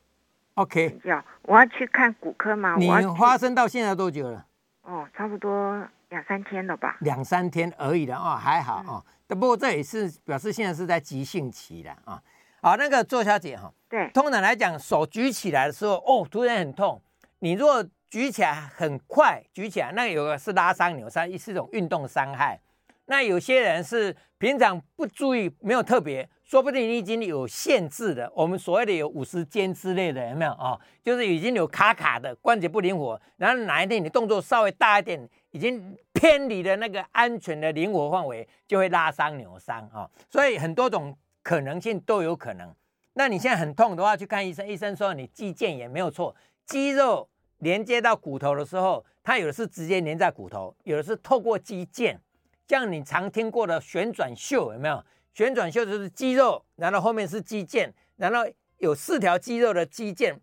[0.53, 2.75] ，OK，要我要去看骨科吗？
[2.77, 2.87] 你
[3.19, 4.45] 发生到现在多久了？
[4.83, 6.97] 哦，差不多两三天了吧？
[6.99, 12.21] 两三天而已的哦，还好哦，不过这也是表示现在是在急性期的啊。
[12.65, 16.99] 好，那个周小姐哈，对，通常来讲，手举起来的时候，哦，突然很痛。
[17.37, 22.59] 你如果举起来很快，举起来，那有个是拉伤、扭伤，是一种运动伤害。
[23.05, 28.27] 那有些人是平常不注意，没有特别，说不定你已经有限制的。
[28.35, 30.81] 我们所谓的有五十肩之类的，有没有啊、哦？
[31.03, 40.11] 就是已经有卡卡的关节不灵活，然后哪一天你动作稍微大一点，已经偏离了那个安全的灵活范围，就会拉伤、扭伤啊、哦。
[40.31, 41.15] 所以很多种。
[41.45, 42.73] 可能性都有可能。
[43.13, 44.67] 那你现在很痛的话，去看医生。
[44.67, 46.35] 医生说你肌腱也没有错。
[46.65, 47.29] 肌肉
[47.59, 52.17] 连接到骨头的时候，它有的是直接连在骨头，有的是透过肌腱。
[52.67, 55.05] 像你常听过的旋转袖有没有？
[55.35, 60.35] 旋转袖就是肌肉，然后后面是肌腱，然后有四条肌肉的肌腱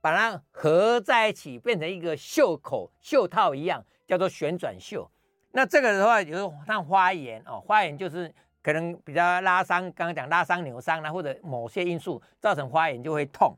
[0.00, 5.08] 把它合在一起，变成一个袖口、袖套一样，叫做旋转袖。
[5.52, 8.34] 那这个的话，就是像花炎哦，花炎就是。
[8.62, 13.54] 可能比较拉伤，刚刚讲拉伤、扭伤啦，或者某些因素造成发炎就会痛。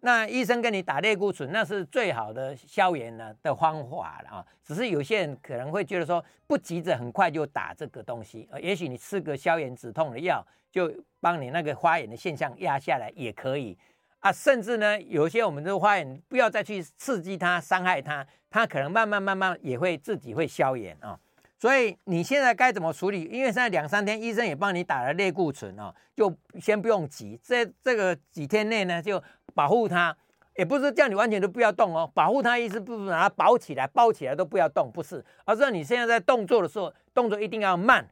[0.00, 4.46] 那医生跟你打类固醇，那是最好的消炎呢的方法了啊。
[4.62, 13.74] 只是有些人可能会觉得说，不急着很快就打这个东西，呃，也许你吃个消炎止痛的药，就帮你那个发炎的现象压下来也可以
[14.20, 14.30] 啊。
[14.30, 21.18] 甚至呢，有些我们这个发炎不要再去刺激它、伤害它，它可能慢慢慢慢也会自己会消炎啊。
[21.56, 23.22] 所以你现在该怎么处理？
[23.24, 27.40] 因为现在两三天，医生也帮你打了类固醇哦，就先不用急。
[27.42, 29.22] 这这个几天内呢，就
[29.54, 30.14] 保护它，
[30.56, 32.10] 也不是叫你完全都不要动哦。
[32.12, 38.06] 保护它意思不是把它包起来，包起来都不要动，不是，而是你现在在动作的时候，动作一定要慢，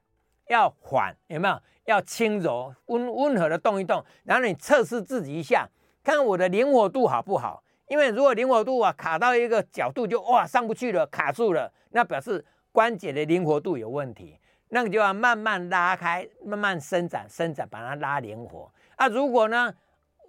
[0.49, 1.61] 要缓，有没有？
[1.85, 5.69] 要轻柔、温温和的动一动，然后你测试自己一下，
[6.03, 7.63] 看我的灵活度好不好？
[7.89, 12.43] 因为如果灵活度啊卡到一个角度就哇上不去了，卡住了，那表示。
[12.73, 14.39] 关节的灵活度有问题，
[14.71, 18.73] 那个就要慢慢拉开，慢慢伸展，伸展把它拉灵活。
[18.97, 19.73] 啊，如果呢，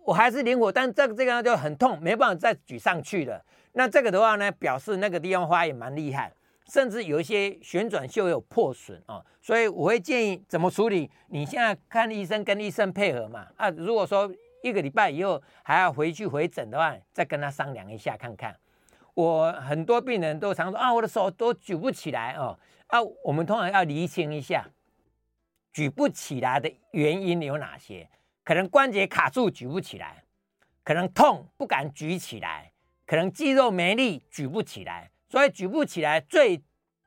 [0.03, 3.43] 我还是灵活，但这个这个就很痛，没办法再举上去了。
[3.71, 6.31] 那这个的话呢，表示那个地方发炎蛮厉害，
[6.67, 9.23] 甚至有一些旋转袖有破损啊。
[9.41, 11.09] 所以我会建议怎么处理？
[11.29, 13.47] 你现在看医生，跟医生配合嘛。
[13.55, 14.29] 啊，如果说
[14.61, 18.53] 一个礼拜以后还要回去回诊的话，再跟他商量一下看看。
[19.15, 22.57] 我很多病人都常说啊，我的手都举不起来哦。
[22.87, 24.67] 啊，我们通常要厘清一下，
[25.71, 28.09] 举不起来的原因有哪些？
[28.43, 30.23] 可能关节卡住举不起来，
[30.83, 32.71] 可能痛不敢举起来，
[33.05, 35.11] 可能肌肉没力举不起来。
[35.29, 36.61] 所以举不起来最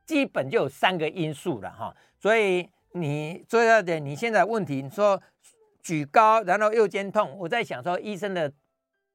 [0.04, 1.96] 基本就有三个因素了哈。
[2.18, 5.20] 所以你最要点，你现在问题你说
[5.82, 8.52] 举高，然后右肩痛，我在想说医生的。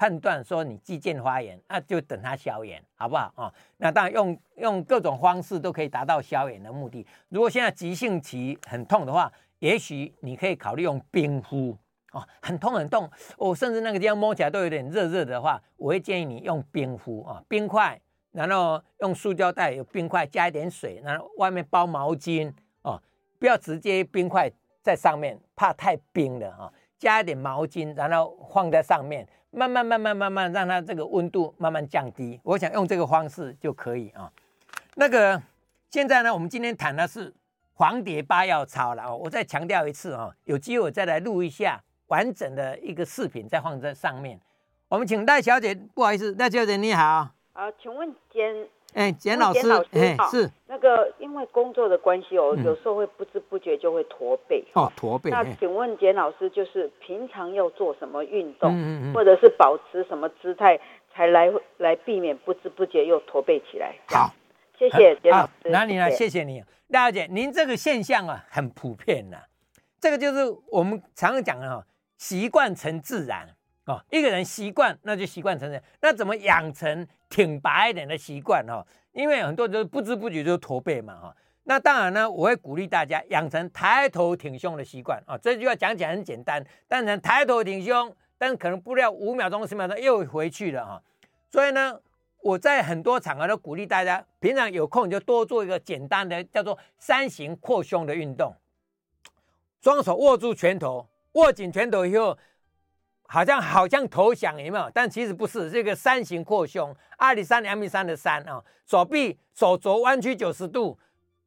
[0.02, 7.06] 判断说你肌腱发炎，那就等它消炎，好不好啊、那当然用用各种方式都可以达到消炎的目的。
[7.30, 11.78] 如果现在急性期很痛的话，也许你可以考虑用冰敷
[12.14, 23.00] 哦，很痛很痛，哦，甚至那个地方摸起来都有点热热的话，我会建议你用冰敷啊、冰块，然后用塑胶袋有冰块加一点水，然后外面包毛巾哦，
[23.38, 26.74] 不要直接冰块在上面，怕太冰了啊。
[27.02, 32.40] 加一点毛巾，然后放在上面，慢慢慢慢慢慢让它这个温度慢慢降低。
[32.44, 34.32] 我想用这个方式就可以啊。
[34.94, 35.42] 那个
[35.90, 37.34] 现在呢，我们今天谈的是
[37.74, 39.18] 黄蝶八药操了哦。
[39.18, 44.40] 我再强调一次啊，有机会我再来录一下完整的一个视频，再放在上面。
[44.88, 47.28] 我们请赖小姐，不好意思，赖小姐你好。
[47.54, 48.68] 啊，请问简。
[48.93, 54.63] 哎，简老师，哎，是那个，因为工作的关系哦，有时候会不知不觉就会驼背。
[54.73, 55.30] 哦，驼背。
[55.30, 60.80] 那请问简老师，就是平常要做什么运动，或者是保持什么姿态，
[61.13, 63.95] 才来来避免不知不觉又驼背起来？
[64.08, 64.34] 好，
[64.77, 65.69] 谢谢简老师。
[65.69, 66.12] 哪里呢？
[66.12, 69.38] 谢谢你，大小姐，您这个现象啊，很普遍呐。
[69.99, 71.86] 这个就是我们常常讲的哈，
[72.17, 73.47] 习惯成自然。
[73.86, 75.82] 哦，一个人习惯，那就习惯成人。
[76.02, 78.63] 那怎么养成挺拔一点的习惯？
[78.67, 81.36] 哈，因为很多人不知不觉就驼背嘛，哈。
[81.63, 85.36] 那当然呢，我会鼓励大家养成抬头挺胸的习惯啊。
[85.38, 91.02] 这句话讲起来很简单，但是抬头挺胸，但可能不料五秒钟、十秒钟又回去了哈。
[91.50, 92.00] 所以呢，
[92.44, 98.56] 我在很多场合都鼓励大家，平常有空就多做一个简单的叫做三型扩胸的运动。
[99.82, 102.38] 双手握住拳头，握紧拳头以后。
[103.32, 104.91] 好像好像投降有没有？
[104.94, 111.00] 但其实不是，这个三型扩胸，阿里山、阳明山的山啊，手臂手肘弯曲九十度，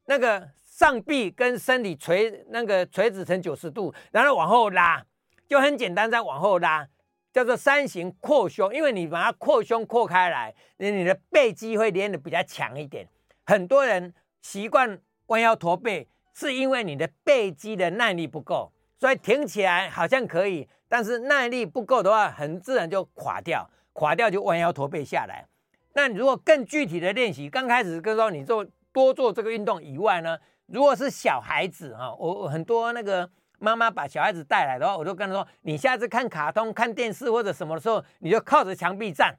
[0.06, 5.04] 那个上臂跟身体垂那个垂直成九十度，然后往后拉，
[5.46, 6.88] 就很简单，再往后拉，
[7.30, 8.74] 叫做三型扩胸。
[8.74, 13.06] 因为你把它扩胸扩开来，你你的背肌会练得比较强一点。
[13.44, 20.68] 很多人习惯弯腰驼背，是因为你的背肌的耐力不够，所以挺起来好像可以。
[20.88, 25.46] 但是耐力不够的话，很自然就垮掉，垮掉就弯腰驼背下来。
[25.94, 33.28] 那如果更具体的练习，刚开始跟说你做多做这个运动以外呢，如果是小孩子哈，我很多那个
[33.58, 39.36] 妈妈把小孩子带来的话，我就跟他说，你下次看卡通、看电视或者什么的时候，你就靠着墙壁站，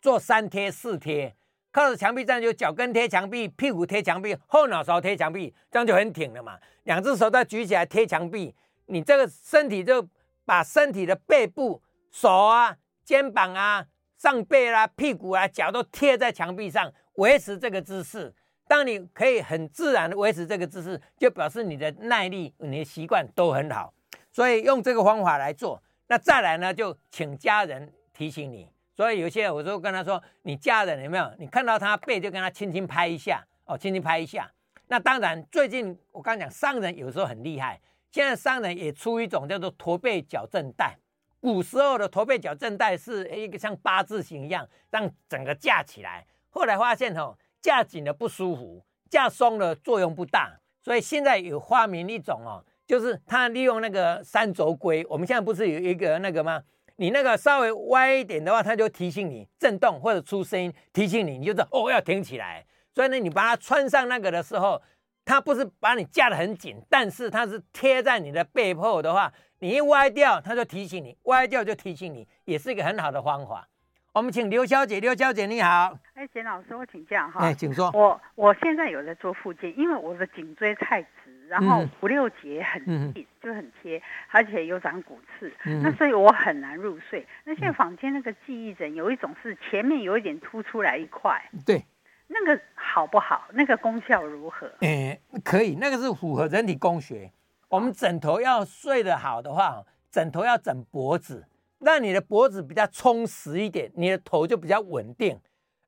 [0.00, 1.34] 做三贴四贴，
[1.74, 6.58] 靠着墙壁站就脚跟贴墙壁，屁股贴墙壁，后脑勺贴墙壁，这样就很挺了嘛。
[6.84, 8.54] 两只手再举起来贴墙壁，
[8.86, 10.08] 你这个身体就。
[10.46, 13.82] 把身体的背部、手啊、肩膀啊、
[14.18, 18.30] 上背啦、啊、屁股啊、脚都贴在墙壁上，维持这个姿势。
[18.68, 23.94] 当你可以很自然的维持这个姿势，就表示你的耐力、你的习惯都很好。
[24.30, 25.82] 所以用这个方法来做。
[26.08, 28.68] 那再来呢，就请家人提醒你。
[28.96, 31.32] 所以有些我就跟他说：“你家人有没有？
[31.38, 34.50] 你看到他背就跟他轻轻拍一下哦，轻轻拍一下。”
[34.86, 37.80] 那当然，最近我刚讲商人有时候很厉害。
[38.10, 40.96] 现在商人也出一种叫做驼背矫正带，
[41.40, 46.24] 古时候的驼背矫正带是一个像八字形一样，让整个架起来。
[46.50, 55.04] 后来发现哦，架紧了不舒服，架松了作用不大，所以现在有发明一种哦，就是它利用那个三轴龟。
[55.08, 56.62] 我们现在不是有一个那个吗？
[56.96, 62.64] 你那个稍微歪一点的话，它就提醒你震动或者出声音提醒你，你就知道哦要挺起来。
[62.92, 64.80] 所以呢，你把它穿上那个的时候。
[65.26, 73.66] 它不是把你架得很紧，但是它是贴在你的背后的话，你一歪掉，它就提醒你；歪掉就提醒你，也是一个很好的方法。
[74.12, 75.96] 我们请刘小姐，刘小姐你好。
[76.12, 77.40] 哎，简老师，我请教哈。
[77.40, 77.90] 哎，请说。
[77.94, 81.08] 我我现在有在做复健，因为我的颈椎太直，
[81.48, 87.26] 然后五六节很紧，嗯、就很贴，而且有长骨刺，嗯、那所以我很难入睡。
[87.44, 91.84] 那现在坊间那个记忆枕有一种是前面有一点凸出来一块，对。
[92.26, 93.44] 那个好不好？
[93.52, 94.66] 那个功效如何？
[94.80, 97.30] 诶，可以，那个是符合人体工学。
[97.68, 101.46] 我们枕头要睡得好的话，枕头要枕脖子，
[101.80, 105.38] 让你的脖子比较充实一点，你的头就比较稳定。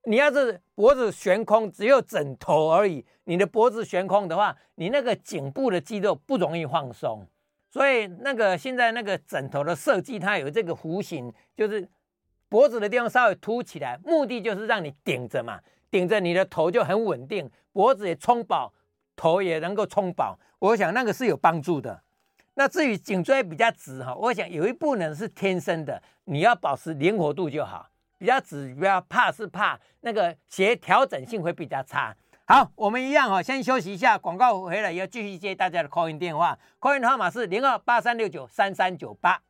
[0.05, 7.27] 你要是脖子悬空，只有枕头而已，你的脖子悬空的话，你那个颈部的肌肉不容易放松。
[7.69, 11.87] 所以那个现在那个枕头的设计，它有这个弧形，就是
[12.49, 15.61] 脖子的地方稍微凸起来，目的就是让你顶着嘛。
[15.91, 18.73] 顶着你的头就很稳定，脖子也充饱，
[19.15, 20.39] 头也能够充饱。
[20.59, 22.03] 我想那个是有帮助的。
[22.55, 27.89] 那至于颈椎比较直哈，我想有一部分是天生的，你要保持灵活度就好。
[28.19, 32.17] 比较直，不要怕是怕那个协调整性会比较差。
[32.49, 39.43] 好，我们一样哈，先休息一下，广告回来要继续接大家的 call in 电话，call in 号码是零二八三六九三三九八。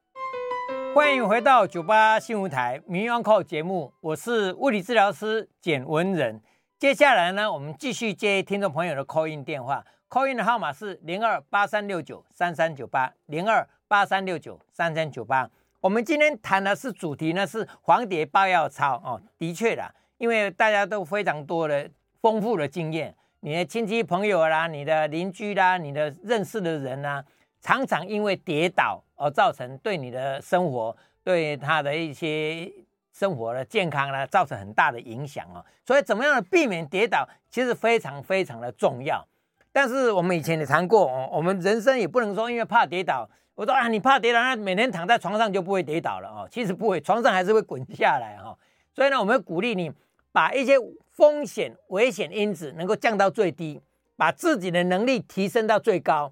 [0.95, 6.41] 欢迎回到九八新闻台《名医 Uncle》节目，我是物理治疗师简文仁。
[6.79, 15.51] 接下来呢，我们继续接听众朋友的 call in 电话，call in 的号码是零二八三六九三三九八零二八三六九三三九八。
[15.83, 21.91] 我们今天谈的是主题呢是黄蝶八药操哦，的确啦，因为大家都非常多的
[22.27, 27.25] 丰富的经验，你的亲戚朋友啦，你的邻居啦，你的认识的人啦。
[27.61, 32.69] 常常因为跌倒而造成对你的生活、对他的一些
[33.13, 35.65] 生活的健康呢，造成很大的影响哦。
[35.85, 39.25] 所以，怎么样的避免跌倒，其实非常非常的重要。
[39.71, 46.49] 但是我们以前也谈过哦，我们人生也不能说因为怕跌倒，我说啊，你怕跌倒，那每天躺在床上就不会跌倒了哦。
[46.51, 48.59] 其实不会，床上还是会滚下来哈。
[48.97, 49.93] 所以呢，我们鼓励你
[50.33, 50.75] 把一些
[51.17, 53.81] 风险、危险因子能够降到最低，
[54.17, 56.31] 把自己的能力提升到最高。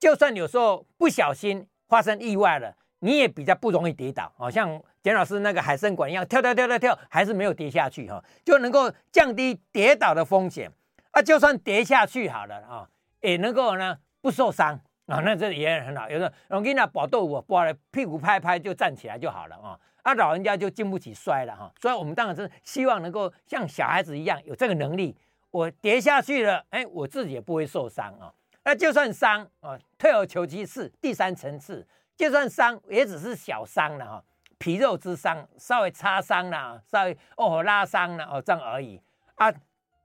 [0.00, 4.32] 就算有时候不小心发生意外了，你也比较不容易跌倒。
[4.36, 10.68] 好像简老师那个海参馆一样，跳跳跳跳跳，还是没有跌下去哈，就能够降低跌倒的风险。
[11.12, 12.88] 啊，就算跌下去好了啊，
[13.20, 14.74] 也能够呢不受伤
[15.06, 16.10] 啊，那这也很好。
[16.10, 19.78] 有时候我给你搏豆腐，搏了屁股拍拍就站起来就好了啊。
[20.06, 25.16] 啊，老人家就经不起摔了哈，所以我们当然是希望能够像小孩子一样有这个能力。
[25.50, 28.32] 我跌下去了，哎，我自己也不会受伤啊。
[28.62, 31.84] 那就算伤啊，退而求其次，第三层次，
[32.14, 34.24] 就算伤也只是小伤了哈，
[34.58, 39.02] 皮肉之伤，稍微擦伤了，稍微哦拉伤了哦这样而已
[39.34, 39.52] 啊。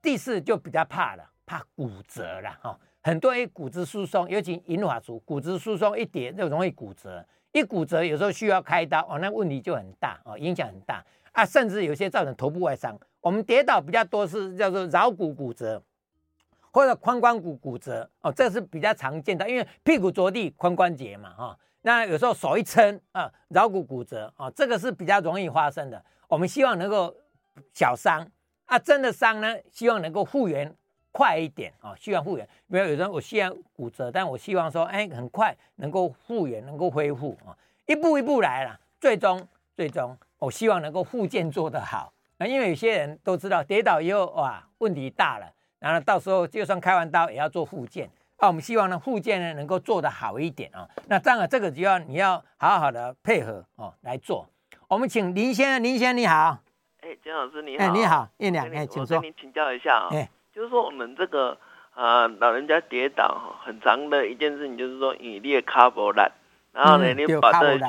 [0.02, 2.80] 第四就比较怕了，怕骨折了哈。
[3.04, 7.24] 很多人骨质疏松，尤其银发族，骨质疏松一点就容易骨折。
[7.52, 12.98] 一骨折有时候需要开刀哦，那问题就很大哦，影响很大啊，甚至有些造成头部外伤。
[13.20, 15.82] 我们跌倒比较多是叫做桡骨骨折
[16.72, 21.58] 或者髋关节骨折哦，这是比较常见的，因为屁股着地髋关节嘛哈。
[21.82, 26.04] 那有时候手一撑啊，桡骨骨折啊，这个是比较容易发生的。
[26.28, 27.16] 我们希望能够
[27.74, 28.28] 小伤。
[28.66, 30.74] 啊，真的伤呢，希望能够复原
[31.12, 32.48] 快一点啊，希望复原。
[32.68, 37.56] 没有有人我希望骨折，但我希望说，哎，很快能够复原，能够恢复啊，
[37.86, 39.46] 一步一步来了，最终
[39.76, 42.14] 最终，我希望能够复健做得好。
[42.38, 48.10] 那因为有些人都知道，跌倒以后哇，问题大了，然后到时候就算开完刀也要做复健。
[48.38, 50.90] 啊，我们希望呢，复健呢能够做得好一点啊。
[51.08, 54.48] 那当然这个就要你要好好的配合哦来做。
[54.88, 56.58] 我们请林先生，林先生你好。
[57.02, 59.18] 哎，简老师你好，哎，你好，叶良，哎，请说。
[59.18, 61.58] 我跟你请教一下啊，哎，就是说我们这个
[61.96, 66.32] 呃老人家跌倒很长的一件事情，就是说你裂卡波烂，
[66.72, 67.80] 然后呢你把这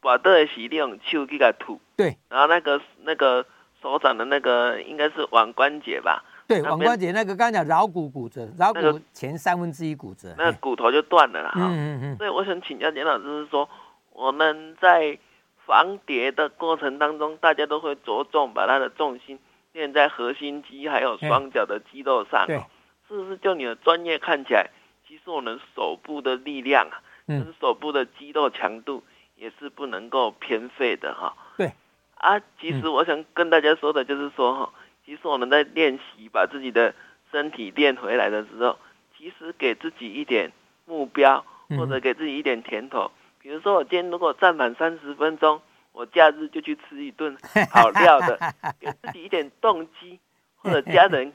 [0.00, 3.44] 把这洗利用手给它吐，对，然后那个那个
[3.82, 6.24] 手掌的那个应该是腕关节吧？
[6.46, 11.60] 对，腕关节那个刚才讲桡骨骨折，桡骨前三分之一骨折，那个骨头就断了哈。
[11.60, 12.16] 嗯嗯嗯。
[12.16, 13.68] 所以我想请教简老师，是说
[14.12, 15.18] 我们在。
[15.66, 19.36] 防跌的过程当中，大家都会着重把它的重心
[19.76, 22.46] 练在核心肌还有双脚的肌肉上。
[22.48, 22.64] 哦，
[23.06, 24.70] 是不是就你的专业看起来，
[25.06, 26.96] 其实我们手部的力量啊，
[27.26, 29.04] 跟手部的肌肉强度
[29.36, 31.36] 也是不能够偏废的哈。
[31.58, 31.70] 对，
[32.14, 34.72] 啊，其实我想跟大家说的就是说哈，
[35.04, 36.94] 其实我们在练习把自己的
[37.30, 38.78] 身体练回来的时候，
[39.16, 40.50] 其实给自己一点
[40.86, 41.44] 目标，
[41.76, 43.10] 或者给自己一点甜头。
[43.42, 45.60] 比如说，我今天如果站满三十分钟，
[45.96, 47.34] 我假日就去吃一顿
[47.70, 48.38] 好料的，
[48.78, 50.20] 给自己一点动机，
[50.56, 51.32] 或者家人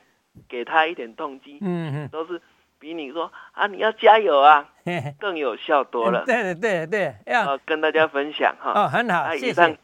[0.47, 2.39] 给他一点动机， 嗯嗯，都是
[2.77, 4.69] 比你说啊你要加油啊
[5.19, 6.23] 更有效多了。
[6.25, 8.73] 对对对，要跟大家分享哈。
[8.75, 9.79] 哦，很好，谢谢。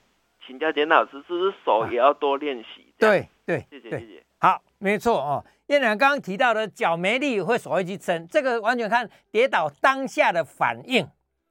[0.45, 2.93] 请教简老师，是不是手也要多练习？
[2.99, 4.23] 对对，谢谢谢谢。
[4.39, 5.43] 好，没错哦。
[5.65, 11.05] 叶良刚刚提到的脚没力会手会去撑，这个完全看跌倒当下的反应。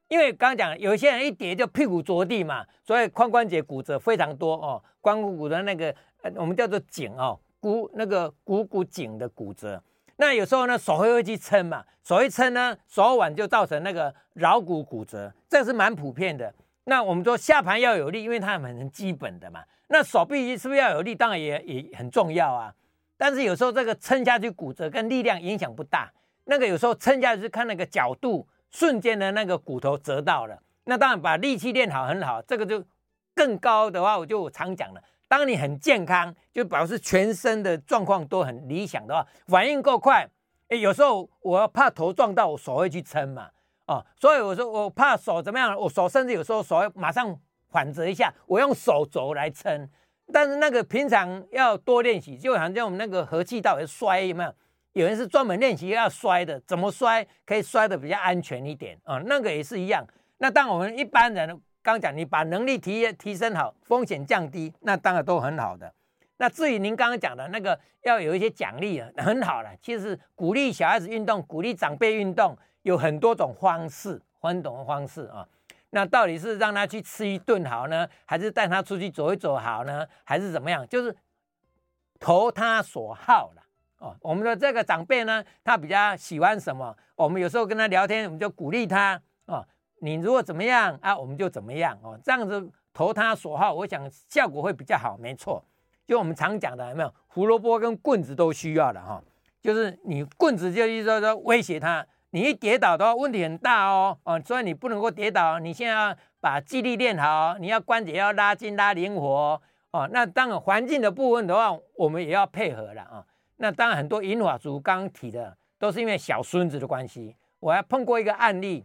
[0.08, 4.82] 因为刚刚讲，有些人一跌就屁股着地嘛，所以髋关节骨折非常多哦。
[5.02, 5.92] 髋骨骨的那个，
[6.36, 9.82] 我们叫做颈哦，骨那个股骨颈的骨折。
[10.16, 16.54] 那有时候呢，手会会去撑嘛，手一撑呢，手腕就造成那个桡骨骨折，这是蛮普遍的。
[16.84, 19.64] 那我们说下盘要有力，因为它很基本的嘛。
[19.88, 21.16] 那手臂是不是要有力？
[21.16, 22.72] 当然也也很重要啊。
[23.16, 26.12] 但是有时候这个撑下去骨折跟力量影响不大。
[26.44, 28.46] 那个有时候撑下去看那个角度。
[28.70, 32.84] 瞬间的那个骨头折到了，那当然把力气练好很好，这个就
[33.34, 35.02] 更高的话，我就常讲了。
[35.28, 40.28] 当你很健康，就表示全身的状况都很理想的话，反应够快。
[40.68, 43.48] 诶，有时候我要怕头撞到，我手会去撑嘛，
[43.86, 47.36] 哦，所以我说我怕手怎么样，我手甚至有时候手会马上
[47.70, 49.88] 反折一下，我用手肘来撑。
[50.32, 54.52] 但是那个平常要多练习，就好像我们那个合气道也摔有没有？
[54.96, 60.02] 有人是专门练习要摔的，怎么摔可以摔得比较安全一点啊、那个也是一样。
[60.38, 65.92] 那当我们一般人刚讲，你把能力提提升好，风险降低，那当然都很好的。
[66.38, 69.68] 那至于您刚刚讲的那个要有一些奖励啊，很好了。
[69.82, 75.46] 其实鼓励小孩子运动，鼓励长辈运动，有很多种方式，很多种方式啊。
[75.90, 80.88] 那到底是让他去吃一顿好呢，还是带他出去走一走好呢，还是怎么样？
[80.88, 81.14] 就是
[82.18, 83.62] 投他所好了。
[83.98, 86.94] 哦，我们的这个长辈呢，他比较喜欢什么？
[87.14, 89.66] 我们有时候跟他聊天，我们就鼓励他哦
[90.00, 95.64] 你如果怎么样啊，我们就怎么样哦，这样子投他所好，我想效果会比较好，没错。
[96.06, 99.22] 就我们常讲的，有没有胡萝卜跟棍子都需要的哈？
[99.60, 105.58] 就是你棍子就是说说威胁他，你一跌倒的话问题很大哦哦，所以你不能够跌倒。
[105.58, 110.08] 你现在要把肌力练好，你要关节要拉筋拉灵活哦。
[110.12, 113.26] 那当然环境的部分的话，我们也要配合了啊。
[113.56, 117.36] 那当然很多银发族刚刚提的都是因为小孙子的关系。
[117.60, 118.84] 我还碰过一个案例，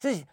[0.00, 0.24] 是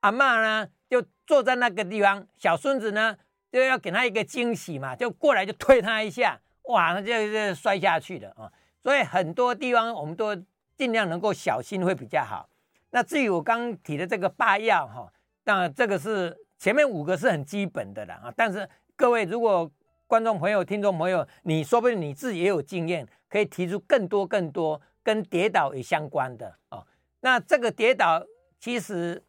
[0.00, 3.16] 阿嬷呢就坐在那个地方，小孙子呢。
[3.52, 8.50] 就要给他一个惊喜嘛，就过来就推他一下，哇，他就就摔下去了啊！
[8.82, 10.34] 所以很多地方我们都
[10.74, 12.48] 尽量能够小心会比较好。
[12.92, 15.12] 那至于我刚刚提的这个八要哈，
[15.44, 18.32] 那这个是前面五个是很基本的了啊。
[18.34, 19.70] 但是各位如果
[20.12, 26.84] 观众朋友、听众朋友，你说不定你自己也有经验，可以提出更多更多跟跌倒也相关的啊。
[27.20, 28.22] 那这个跌倒，
[28.60, 29.24] 其实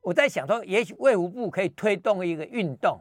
[0.00, 2.98] 我在想说，也许卫福部可以推动一个运动。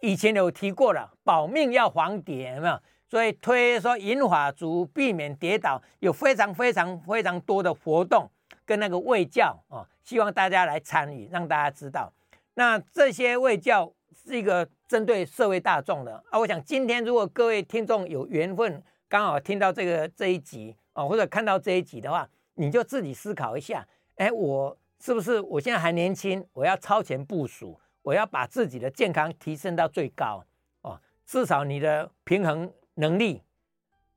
[0.00, 2.76] 以前有提过了，保命要防跌，有没有？
[3.08, 8.28] 所以推说银发族避免跌倒，有非常非常非常多的活动
[8.66, 12.12] 跟那个卫教啊，希望大家来参与，让大家知道。
[12.54, 13.92] 那这些卫教
[14.24, 16.38] 是一个针对社会大众的啊。
[16.38, 27.78] 我想今天如果各位听众有缘分，刚好听到这个这一集啊，或者看到这一集的话，你就自己思考一下，哎，我是不是我现在还年轻，我要超前部署？
[28.02, 30.44] 我要把自己的健康提升到最高
[30.80, 33.40] 哦，至少你的平衡能力。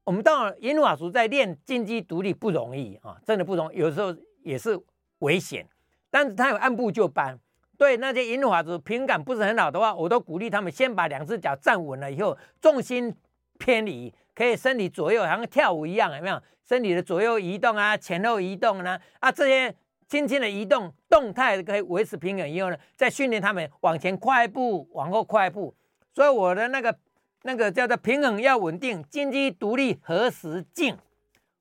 [0.03, 4.79] 我们到银发族在练金鸡独立不容易啊，真的不容易，有时候也是
[5.19, 5.67] 危险。
[6.09, 7.39] 但是他有按部就班，
[7.77, 13.15] 对那些银发族平感不是很好的话，我都鼓励他们先把两只脚站稳了以后，重心
[13.57, 16.41] 偏离，可以身体左右好像跳舞一样，有没有？
[16.67, 18.99] 身体的左右移动啊，前后移动呢？
[19.19, 19.75] 啊，这些。
[20.07, 25.73] 轻轻的移动，动态可以维持平衡以后呢，再训练他们往前快步，往后快步。
[26.13, 26.95] 所以我的那个
[27.41, 30.95] 那个叫做平衡要稳定，金鸡独立何时静？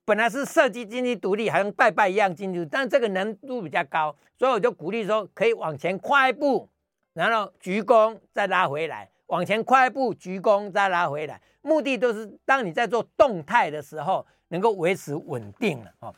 [0.05, 6.69] 本来是设计经济独立，好像拜拜一样金鸡，但这个难度比较高，所以我就鼓励说可以往前跨一步，
[7.15, 16.15] 然后鞠躬再拉回来，往前跨一步鞠躬再拉回来，目的都是当你在做动态的时候能够维持稳定了哦，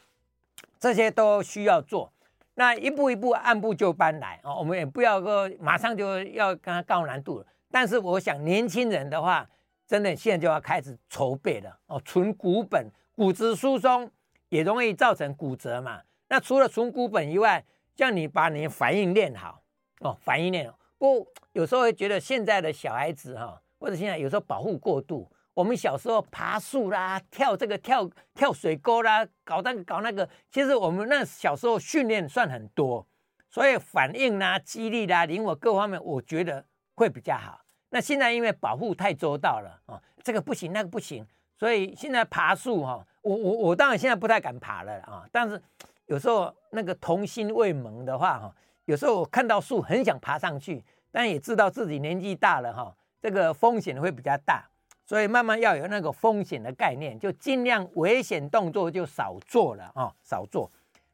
[0.81, 2.13] 这些都需要做。
[2.55, 7.47] 那一步一步按部就班来哦，我们也不要说马上就要跟他高难度了。
[7.71, 9.47] 但是我想年轻人的话，
[9.87, 14.09] 真的现在就要开始筹备了哦，存股本，骨质疏松
[14.51, 16.03] 也容易造成骨折嘛。
[16.29, 17.65] 那除了存骨本以外，
[17.95, 19.63] 叫你把你的反应练好
[20.01, 20.79] 哦，反应练好。
[20.99, 25.29] 不有时候会觉得现在的小孩子哈，或者现在有时候保护过度。
[25.55, 33.07] 我们小时候爬树啦，跳这个跳跳水沟啦，搞那个搞那个，其实我们那小时候训练算很多，
[33.49, 36.63] 所以反应啦、肌力啦、灵活各方面，我觉得
[36.95, 37.63] 会比较好。
[37.89, 41.27] 那现在因为保护太周到了啊，这个不行，那个不行，
[41.59, 45.25] 所以现在爬树哈，我我我当然现在不太敢爬了啊。
[45.33, 45.61] 但是
[46.07, 48.55] 有时候那个童心未泯的话哈，
[48.85, 54.65] 有时候我看到树很想爬上去，但也知道自己年纪大了哈，这个风险会比较大。
[55.09, 60.69] 所以慢慢要有那个风险的概念，就尽量危险动作就少做了啊、少做。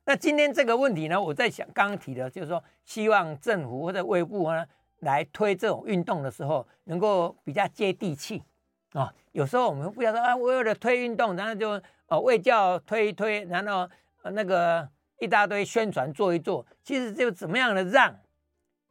[0.07, 4.65] 那今天这个问题呢，我在想刚刚提的，就是说希望政府或者卫部呢
[5.01, 8.43] 来推这种运动的时候，能够比较接地气
[8.93, 9.15] 啊、哦。
[9.33, 13.89] 有时候我们不要说啊，为了推运动，然后就呃卫教推一推，然后
[14.25, 14.89] 那个
[15.19, 18.15] 一大堆宣传做一做，其实就怎么样的让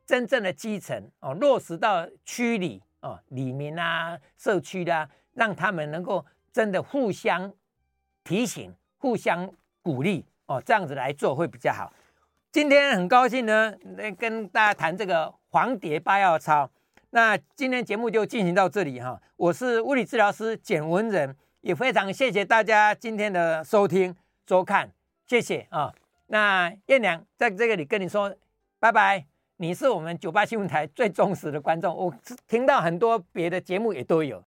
[0.05, 2.81] 真正的基层哦落实到区里。
[3.03, 6.23] 哦，里面啊，社区的、让他们能够
[6.53, 7.51] 真的互相
[8.23, 11.91] 提醒、互相鼓励哦，这样子来做会比较好。
[12.51, 13.73] 今天很高兴呢，
[14.19, 16.69] 跟大家谈这个黄蝶八要操。
[17.13, 24.15] 那今天节目就进行到这里哈，我是物理治疗师简文仁，也非常谢谢大家今天的收听
[24.47, 24.89] 收看，
[25.27, 25.93] 谢谢啊。
[26.27, 28.33] 那燕良在这个里跟你说
[28.79, 29.25] 拜拜。
[29.57, 32.11] 你是我们九八新闻台最忠实的观众，我
[32.47, 34.39] 听到很多别的节目也都有。